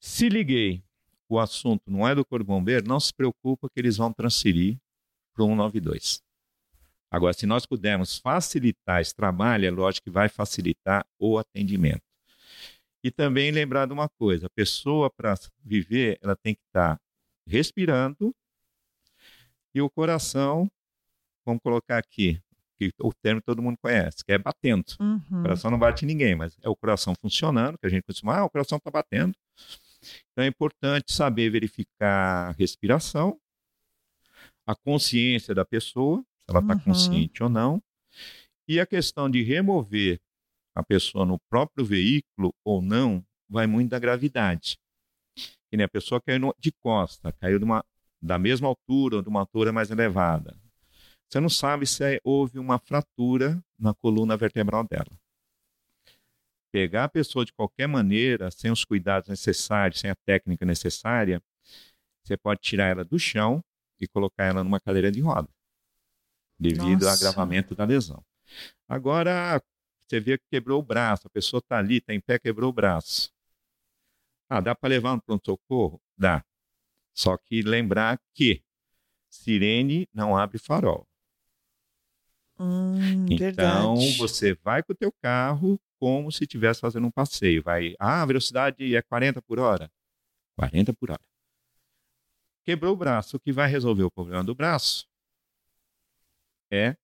[0.00, 0.82] Se liguei
[1.34, 4.78] o assunto não é do Corpo Bombeiro, não se preocupa que eles vão transferir
[5.34, 6.22] para o 192.
[7.10, 12.02] Agora, se nós pudermos facilitar esse trabalho, é lógico que vai facilitar o atendimento.
[13.02, 17.00] E também lembrar de uma coisa: a pessoa, para viver, ela tem que estar
[17.46, 18.34] respirando
[19.74, 20.70] e o coração,
[21.44, 22.40] vamos colocar aqui,
[22.76, 24.84] que o termo todo mundo conhece, que é batendo.
[24.98, 25.40] Uhum.
[25.40, 28.38] O coração não bate em ninguém, mas é o coração funcionando, que a gente costuma,
[28.38, 29.34] ah, o coração está batendo.
[30.32, 33.38] Então é importante saber verificar a respiração,
[34.66, 36.80] a consciência da pessoa, se ela está uhum.
[36.80, 37.82] consciente ou não,
[38.68, 40.20] E a questão de remover
[40.74, 44.78] a pessoa no próprio veículo ou não vai muito da gravidade.
[45.68, 47.84] Que nem a pessoa caiu de costa, caiu de uma,
[48.22, 50.56] da mesma altura ou de uma altura mais elevada.
[51.28, 55.19] Você não sabe se é, houve uma fratura na coluna vertebral dela.
[56.72, 61.42] Pegar a pessoa de qualquer maneira, sem os cuidados necessários, sem a técnica necessária,
[62.22, 63.62] você pode tirar ela do chão
[64.00, 65.48] e colocar ela numa cadeira de roda,
[66.58, 67.08] devido Nossa.
[67.08, 68.24] ao agravamento da lesão.
[68.88, 69.60] Agora,
[70.06, 72.72] você vê que quebrou o braço, a pessoa está ali, está em pé, quebrou o
[72.72, 73.32] braço.
[74.48, 76.00] Ah, dá para levar no pronto-socorro?
[76.16, 76.44] Dá.
[77.14, 78.62] Só que lembrar que
[79.28, 81.06] sirene não abre farol.
[82.60, 84.18] Hum, então, verdade.
[84.18, 87.62] você vai com o teu carro como se estivesse fazendo um passeio.
[87.62, 89.90] Vai, ah, a velocidade é 40 por hora.
[90.56, 91.20] 40 por hora.
[92.64, 93.36] Quebrou o braço.
[93.36, 95.08] O que vai resolver o problema do braço
[96.70, 96.96] é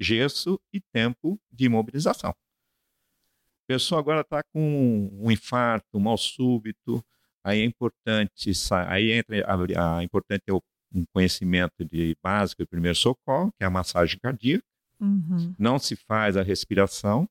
[0.00, 2.30] gesso e tempo de imobilização.
[2.30, 7.04] A pessoa agora está com um infarto, um mal súbito,
[7.44, 8.52] aí é importante,
[8.88, 10.52] aí entra a, a importante ter
[10.92, 14.64] um conhecimento de básico de primeiro socorro, que é a massagem cardíaca.
[15.00, 15.54] Uhum.
[15.58, 17.28] Não se faz a respiração,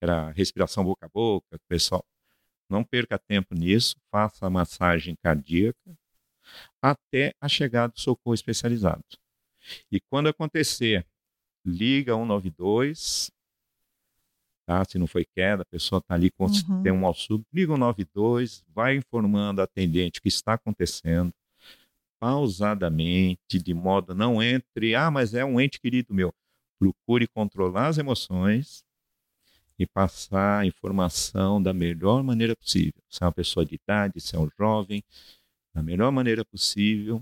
[0.00, 2.04] era respiração boca a boca, pessoal.
[2.68, 5.96] Não perca tempo nisso, faça a massagem cardíaca
[6.80, 9.04] até a chegada do socorro especializado.
[9.90, 11.06] E quando acontecer
[11.64, 13.30] liga 192,
[14.66, 14.84] tá?
[14.84, 16.82] Se não foi queda, a pessoa está ali com uhum.
[16.82, 21.32] tem um mal súbito, liga 192, vai informando a atendente o que está acontecendo,
[22.22, 26.32] pausadamente, de modo não entre, ah, mas é um ente querido meu.
[26.78, 28.84] Procure controlar as emoções
[29.76, 33.02] e passar a informação da melhor maneira possível.
[33.10, 35.02] Se é uma pessoa de idade, se é um jovem,
[35.74, 37.20] da melhor maneira possível,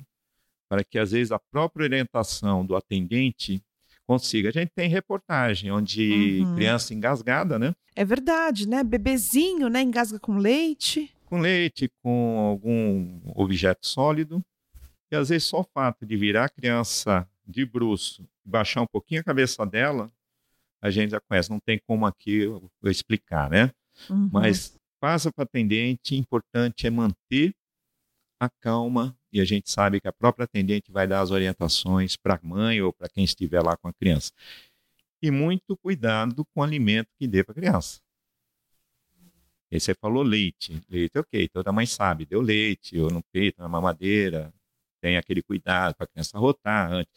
[0.68, 3.62] para que às vezes a própria orientação do atendente
[4.06, 4.50] consiga.
[4.50, 6.56] A gente tem reportagem onde uhum.
[6.56, 7.74] criança engasgada, né?
[7.96, 8.84] É verdade, né?
[8.84, 9.80] Bebezinho, né?
[9.80, 11.10] Engasga com leite.
[11.24, 14.44] Com leite, com algum objeto sólido.
[15.10, 19.20] E às vezes só o fato de virar a criança de bruço, baixar um pouquinho
[19.20, 20.12] a cabeça dela,
[20.80, 21.50] a gente já conhece.
[21.50, 23.72] Não tem como aqui eu explicar, né?
[24.08, 24.30] Uhum.
[24.32, 27.54] Mas passa para atendente, importante é manter
[28.38, 32.34] a calma e a gente sabe que a própria atendente vai dar as orientações para
[32.34, 34.32] a mãe ou para quem estiver lá com a criança.
[35.22, 38.00] E muito cuidado com o alimento que dê para a criança.
[39.70, 40.82] E você falou leite.
[40.88, 44.52] Leite, ok, toda mãe sabe, deu leite, ou no peito, na mamadeira,
[45.00, 47.12] tem aquele cuidado para a criança rotar antes.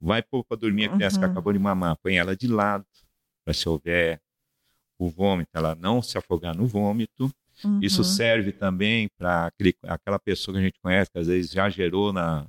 [0.00, 1.22] Vai pôr para dormir a criança uhum.
[1.22, 2.86] que acabou de mamar, põe ela de lado,
[3.44, 4.20] para se houver
[4.98, 7.32] o vômito, ela não se afogar no vômito.
[7.64, 7.80] Uhum.
[7.82, 9.50] Isso serve também para
[9.84, 12.46] aquela pessoa que a gente conhece, que às vezes já gerou na,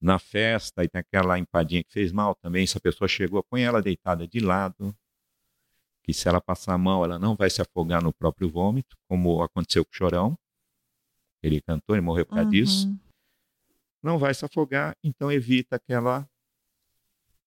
[0.00, 2.66] na festa e tem aquela empadinha que fez mal também.
[2.66, 4.94] Se a pessoa chegou, põe ela deitada de lado,
[6.02, 9.84] que se ela passar mal, ela não vai se afogar no próprio vômito, como aconteceu
[9.84, 10.38] com o Chorão.
[11.42, 12.50] Ele cantou, ele morreu por causa uhum.
[12.50, 13.00] disso.
[14.02, 16.28] Não vai se afogar, então evita que ela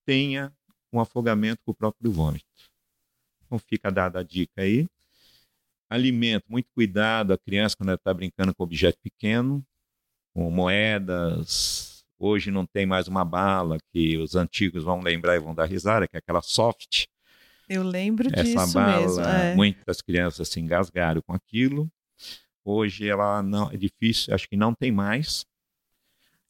[0.05, 0.51] tenha
[0.91, 2.45] um afogamento com o próprio vômito.
[3.45, 4.87] Então fica dada a dica aí.
[5.89, 9.65] Alimento, muito cuidado a criança quando ela está brincando com objeto pequeno,
[10.33, 12.03] com moedas.
[12.17, 16.07] Hoje não tem mais uma bala que os antigos vão lembrar e vão dar risada,
[16.07, 17.05] que é aquela soft.
[17.67, 19.21] Eu lembro Essa disso bala, mesmo.
[19.21, 19.55] É.
[19.55, 21.89] Muitas crianças se engasgaram com aquilo.
[22.63, 25.45] Hoje ela não é difícil, acho que não tem mais.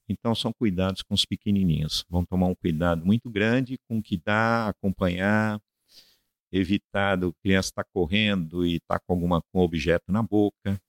[0.09, 2.03] Então são cuidados com os pequenininhos.
[2.09, 5.61] Vão tomar um cuidado muito grande com o que dá, acompanhar,
[6.51, 10.81] evitar do criança estar tá correndo e estar tá com alguma com objeto na boca.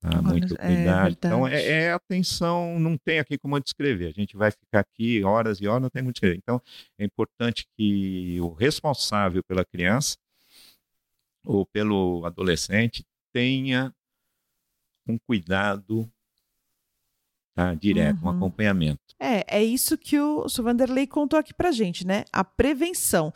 [0.00, 0.22] Tá?
[0.22, 1.12] Muito é cuidado.
[1.12, 4.08] Então, é, é, atenção, não tem aqui como descrever.
[4.08, 6.36] A gente vai ficar aqui horas e horas, não tem como descrever.
[6.36, 6.60] Então,
[6.98, 10.18] é importante que o responsável pela criança
[11.44, 13.94] ou pelo adolescente tenha
[15.06, 16.10] um cuidado
[17.54, 17.74] tá?
[17.74, 18.28] direto, uhum.
[18.28, 19.04] um acompanhamento.
[19.18, 22.24] É, é isso que o, o Vanderlei contou aqui pra gente, né?
[22.32, 23.32] A prevenção.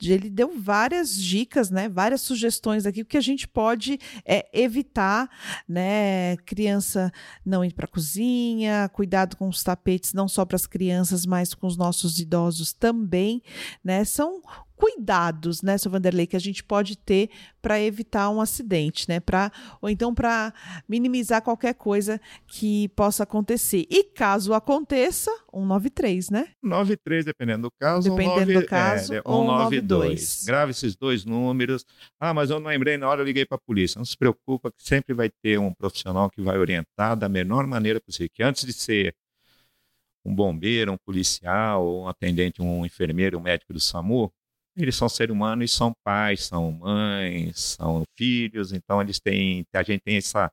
[0.00, 1.88] Ele deu várias dicas, né?
[1.88, 5.28] Várias sugestões aqui que a gente pode é, evitar,
[5.66, 6.36] né?
[6.44, 7.10] Criança
[7.44, 11.54] não ir para a cozinha, cuidado com os tapetes, não só para as crianças, mas
[11.54, 13.42] com os nossos idosos também,
[13.82, 14.04] né?
[14.04, 14.42] São
[14.82, 17.30] cuidados, né, seu Vanderlei, que a gente pode ter
[17.62, 19.20] para evitar um acidente, né?
[19.20, 20.52] Pra, ou então para
[20.88, 23.86] minimizar qualquer coisa que possa acontecer.
[23.88, 26.48] E caso aconteça, 193, né?
[26.60, 28.10] 93, dependendo do caso.
[28.10, 30.44] Dependendo 9, do caso, é, 192.
[30.46, 31.86] Grave esses dois números.
[32.18, 34.00] Ah, mas eu não lembrei na hora, eu liguei para a polícia.
[34.00, 38.00] Não se preocupa que sempre vai ter um profissional que vai orientar da menor maneira
[38.00, 38.30] possível.
[38.34, 39.14] Que antes de ser
[40.24, 44.32] um bombeiro, um policial, um atendente, um enfermeiro, um médico do SAMU,
[44.76, 49.82] eles são seres humanos e são pais, são mães, são filhos, então eles têm, a
[49.82, 50.50] gente tem essa,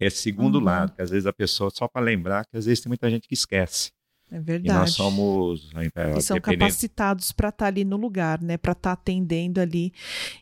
[0.00, 0.64] esse segundo uhum.
[0.64, 3.26] lado, que às vezes a pessoa, só para lembrar, que às vezes tem muita gente
[3.26, 3.90] que esquece.
[4.30, 4.68] É verdade.
[4.68, 5.70] E nós somos.
[6.16, 8.58] E são capacitados para estar tá ali no lugar, né?
[8.58, 9.92] Para estar tá atendendo ali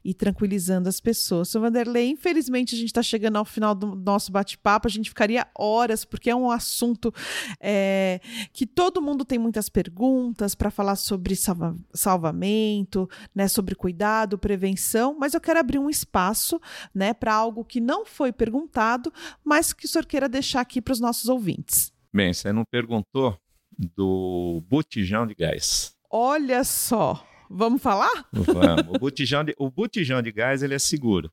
[0.04, 1.48] e tranquilizando as pessoas.
[1.48, 4.88] Seu Vanderlei, infelizmente a gente está chegando ao final do nosso bate-papo.
[4.88, 7.14] A gente ficaria horas, porque é um assunto
[7.60, 8.20] é,
[8.52, 13.46] que todo mundo tem muitas perguntas para falar sobre salva salvamento, né?
[13.46, 15.16] Sobre cuidado, prevenção.
[15.18, 16.60] Mas eu quero abrir um espaço,
[16.92, 17.14] né?
[17.14, 19.12] Para algo que não foi perguntado,
[19.44, 21.92] mas que o senhor queira deixar aqui para os nossos ouvintes.
[22.12, 23.38] Bem, você não perguntou,
[23.78, 25.96] do botijão de gás.
[26.10, 28.28] Olha só, vamos falar?
[28.32, 28.96] Vamos.
[28.96, 31.32] O botijão de, o botijão de gás ele é seguro.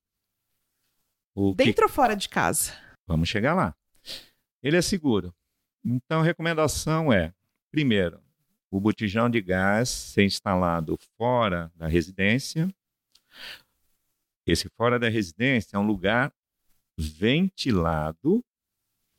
[1.35, 1.83] O Dentro que...
[1.83, 2.73] ou fora de casa?
[3.07, 3.75] Vamos chegar lá.
[4.61, 5.33] Ele é seguro.
[5.83, 7.33] Então, a recomendação é,
[7.71, 8.21] primeiro,
[8.71, 12.73] o botijão de gás ser instalado fora da residência.
[14.45, 16.33] Esse fora da residência é um lugar
[16.97, 18.43] ventilado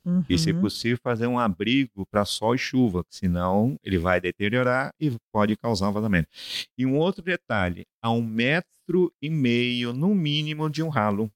[0.05, 0.23] Uhum.
[0.29, 5.11] E, se possível, fazer um abrigo para sol e chuva, senão ele vai deteriorar e
[5.31, 6.29] pode causar um vazamento.
[6.77, 11.31] E um outro detalhe: a um metro e meio, no mínimo, de um ralo.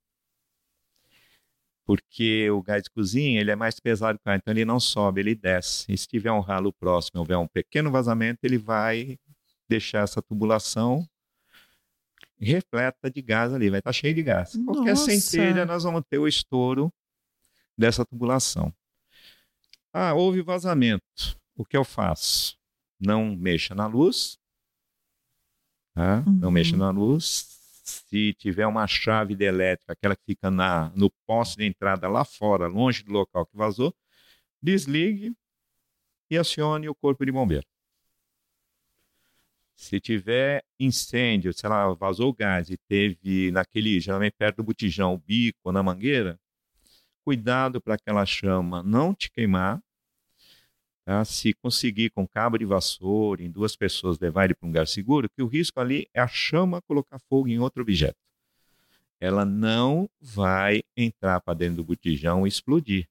[1.84, 4.80] Porque o gás de cozinha ele é mais pesado que o ar, então ele não
[4.80, 5.92] sobe, ele desce.
[5.92, 9.18] E se tiver um ralo próximo, houver um pequeno vazamento, ele vai
[9.68, 11.04] deixar essa tubulação
[12.40, 14.54] repleta de gás ali, vai estar tá cheio de gás.
[14.54, 14.80] Nossa.
[14.80, 16.94] Qualquer centelha, nós vamos ter o estouro
[17.80, 18.74] dessa tubulação.
[19.94, 21.40] Ah, houve vazamento.
[21.56, 22.58] O que eu faço?
[23.00, 24.38] Não mexa na luz.
[25.94, 26.24] Tá?
[26.28, 26.34] Uhum.
[26.34, 27.58] Não mexa na luz.
[27.84, 32.24] Se tiver uma chave de elétrica, aquela que fica na, no poste de entrada lá
[32.24, 33.96] fora, longe do local que vazou,
[34.62, 35.34] desligue
[36.30, 37.66] e acione o corpo de bombeiro.
[39.76, 45.18] Se tiver incêndio, sei lá, vazou gás e teve naquele, geralmente perto do botijão, o
[45.18, 46.38] bico na mangueira,
[47.30, 49.80] cuidado para aquela chama não te queimar.
[51.06, 51.24] Tá?
[51.24, 55.30] Se conseguir com cabo de vassoura, em duas pessoas, levar ele para um lugar seguro,
[55.30, 58.18] que o risco ali é a chama colocar fogo em outro objeto.
[59.20, 63.08] Ela não vai entrar para dentro do botijão e explodir.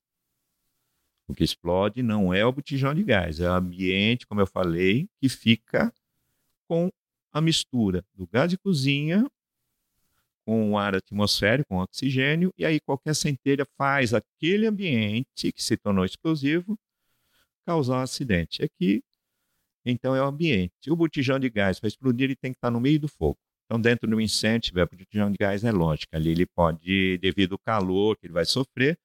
[1.28, 5.08] O que explode não é o botijão de gás, é o ambiente, como eu falei,
[5.20, 5.94] que fica
[6.66, 6.90] com
[7.32, 9.24] a mistura do gás de cozinha
[10.49, 15.76] com o ar atmosférico, com oxigênio, e aí qualquer centelha faz aquele ambiente que se
[15.76, 16.74] tornou explosivo
[17.66, 18.64] causar um acidente.
[18.64, 19.03] Aqui,
[19.84, 20.90] então, é o ambiente.
[20.90, 23.36] O botijão de gás, para explodir, ele tem que estar no meio do fogo.
[23.66, 26.16] Então, dentro do incêndio, tiver botijão de gás, é lógico.
[26.16, 28.99] Ali ele pode, devido ao calor que ele vai sofrer,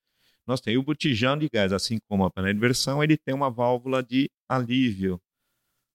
[0.47, 3.49] nós temos o botijão de gás, assim como a panela de versão, ele tem uma
[3.49, 5.19] válvula de alívio.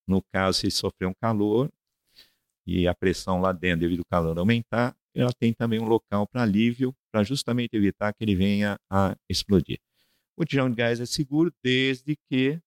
[0.07, 1.71] No caso, se sofrer um calor
[2.67, 6.43] e a pressão lá dentro, devido ao calor aumentar, ela tem também um local para
[6.43, 9.79] alívio, para justamente evitar que ele venha a explodir.
[10.37, 12.61] O botijão de gás é seguro desde que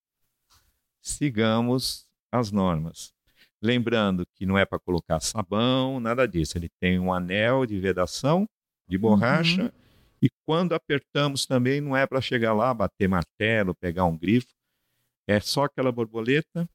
[1.01, 3.13] sigamos as normas.
[3.61, 6.57] Lembrando que não é para colocar sabão, nada disso.
[6.57, 8.47] Ele tem um anel de vedação
[8.87, 9.71] de borracha uhum.
[10.21, 14.53] e quando apertamos também não é para chegar lá, bater martelo, pegar um grifo.
[15.27, 16.67] É só aquela borboleta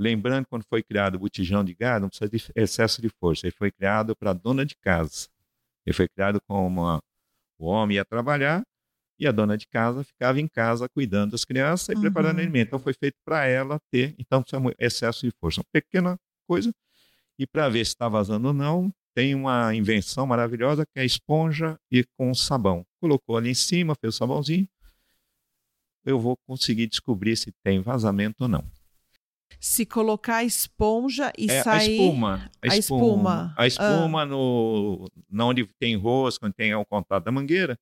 [0.00, 3.46] Lembrando, quando foi criado o botijão de gás, não precisa de excesso de força.
[3.46, 5.28] Ele foi criado para a dona de casa.
[5.84, 7.02] Ele foi criado como uma,
[7.58, 8.62] o homem ia trabalhar
[9.18, 12.00] e a dona de casa ficava em casa cuidando das crianças e uhum.
[12.00, 12.68] preparando alimento.
[12.68, 15.60] Então foi feito para ela ter, então precisa de excesso de força.
[15.60, 16.16] Uma pequena
[16.48, 16.72] coisa.
[17.38, 21.04] E para ver se está vazando ou não, tem uma invenção maravilhosa que é a
[21.04, 22.86] esponja e com sabão.
[23.02, 24.66] Colocou ali em cima, fez o sabãozinho.
[26.06, 28.64] Eu vou conseguir descobrir se tem vazamento ou não
[29.58, 32.00] se colocar a esponja e é, sair.
[32.00, 32.50] A espuma.
[32.62, 33.54] A, a espuma.
[33.56, 34.26] A espuma ah.
[34.26, 37.78] no, onde tem rosca, onde tem o contato da mangueira.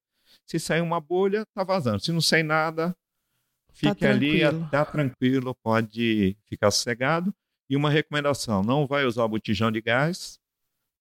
[0.47, 2.01] Se sair uma bolha, tá vazando.
[2.01, 2.97] Se não sair nada,
[3.73, 4.41] fique tá ali,
[4.71, 7.35] tá tranquilo, pode ficar sossegado.
[7.69, 10.39] E uma recomendação: não vai usar o botijão de gás,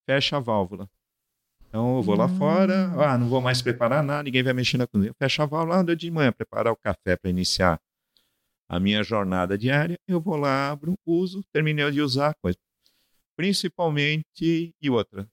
[0.05, 0.89] fecha a válvula.
[1.67, 2.37] Então eu vou lá hum.
[2.37, 5.13] fora, ah, não vou mais preparar nada, ninguém vai mexer na cozinha.
[5.17, 7.79] Fecha a válvula, anda de manhã, preparar o café para iniciar
[8.69, 12.57] a minha jornada diária, eu vou lá, abro, uso, terminei de usar a coisa.
[13.35, 15.29] Principalmente, e outra,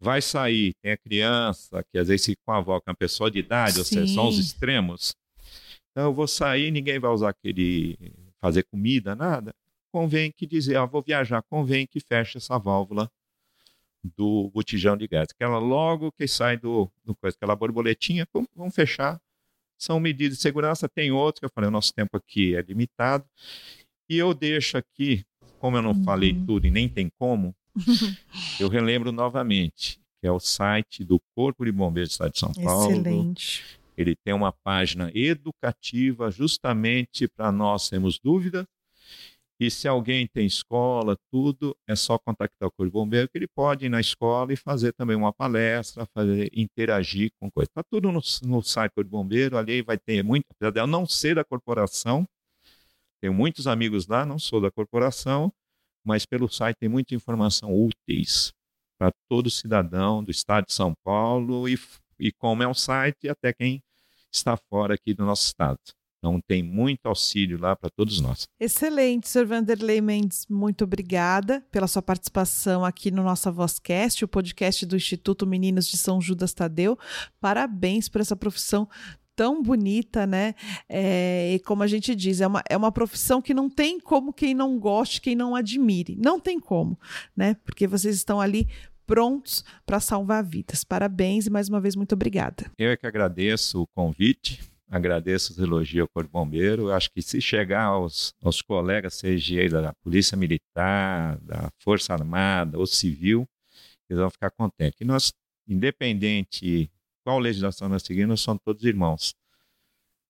[0.00, 3.78] vai sair, tem a criança, que às vezes se convoca uma pessoa de idade, Sim.
[3.78, 5.14] ou seja, são os extremos.
[5.90, 7.96] Então eu vou sair, ninguém vai usar aquele,
[8.40, 9.54] fazer comida, nada.
[9.92, 13.10] Convém que dizer, ah, vou viajar, convém que feche essa válvula
[14.16, 15.28] do botijão de gás.
[15.30, 19.20] Aquela logo que sai do, do coisa, aquela borboletinha, pum, vamos fechar
[19.78, 20.88] são medidas de segurança.
[20.88, 23.24] Tem outros que eu falei, o nosso tempo aqui é limitado.
[24.08, 25.24] E eu deixo aqui,
[25.58, 26.04] como eu não uhum.
[26.04, 27.54] falei tudo e nem tem como,
[28.60, 32.52] eu relembro novamente, que é o site do Corpo de Bombeiros do Estado de São
[32.52, 32.90] Paulo.
[32.92, 33.64] Excelente.
[33.96, 38.66] Ele tem uma página educativa justamente para nós termos dúvida.
[39.58, 43.48] E se alguém tem escola, tudo, é só contactar o Corpo de Bombeiro, que ele
[43.48, 47.68] pode ir na escola e fazer também uma palestra, fazer, interagir com coisa.
[47.70, 50.86] Está tudo no, no site Corpo de Bombeiro, ali vai ter muito, apesar de eu
[50.86, 52.26] não ser da corporação,
[53.20, 55.50] tenho muitos amigos lá, não sou da corporação,
[56.04, 58.52] mas pelo site tem muita informação úteis
[58.98, 61.78] para todo cidadão do estado de São Paulo e,
[62.18, 63.82] e como é um site, até quem
[64.30, 65.78] está fora aqui do nosso estado.
[66.26, 68.48] Então tem muito auxílio lá para todos nós.
[68.58, 69.46] Excelente, Sr.
[69.46, 75.46] Vanderlei Mendes, muito obrigada pela sua participação aqui no nossa Vozcast, o podcast do Instituto
[75.46, 76.98] Meninos de São Judas Tadeu.
[77.40, 78.88] Parabéns por essa profissão
[79.36, 80.56] tão bonita, né?
[80.88, 84.32] É, e como a gente diz, é uma, é uma profissão que não tem como
[84.32, 86.16] quem não goste, quem não admire.
[86.16, 86.98] Não tem como,
[87.36, 87.54] né?
[87.64, 88.66] Porque vocês estão ali
[89.06, 90.82] prontos para salvar vidas.
[90.82, 92.68] Parabéns e mais uma vez muito obrigada.
[92.76, 96.92] Eu é que agradeço o convite, agradeço os elogios ao Corpo Bombeiro.
[96.92, 102.86] Acho que se chegar aos, aos colegas, seja da Polícia Militar, da Força Armada ou
[102.86, 103.48] Civil,
[104.08, 105.00] eles vão ficar contentes.
[105.00, 105.32] E nós,
[105.66, 106.90] independente
[107.24, 109.34] qual legislação nós seguimos, nós somos todos irmãos.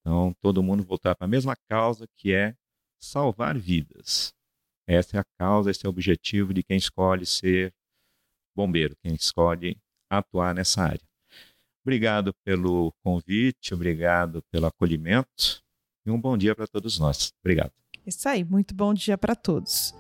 [0.01, 2.55] Então, todo mundo voltar para a mesma causa, que é
[2.99, 4.33] salvar vidas.
[4.87, 7.75] Essa é a causa, esse é o objetivo de quem escolhe ser
[8.55, 9.77] bombeiro, quem escolhe
[10.09, 11.06] atuar nessa área.
[11.87, 15.62] Obrigado pelo convite, obrigado pelo acolhimento
[16.05, 17.32] e um bom dia para todos nós.
[17.41, 17.70] Obrigado.
[18.05, 19.95] Isso aí, muito bom dia para todos.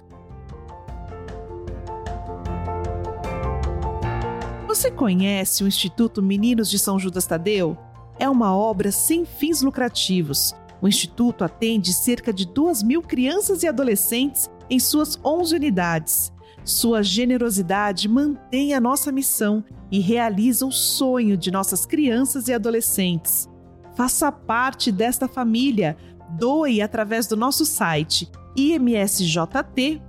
[4.66, 7.78] Você conhece o Instituto Meninos de São Judas Tadeu?
[8.18, 10.56] É uma obra sem fins lucrativos.
[10.82, 16.32] O Instituto atende cerca de 2 mil crianças e adolescentes em suas 11 unidades.
[16.66, 23.48] Sua generosidade mantém a nossa missão e realiza o sonho de nossas crianças e adolescentes.
[23.94, 25.96] Faça parte desta família.
[26.30, 30.00] Doe através do nosso site imsjt.org.br.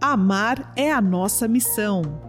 [0.00, 2.27] Amar é a nossa missão.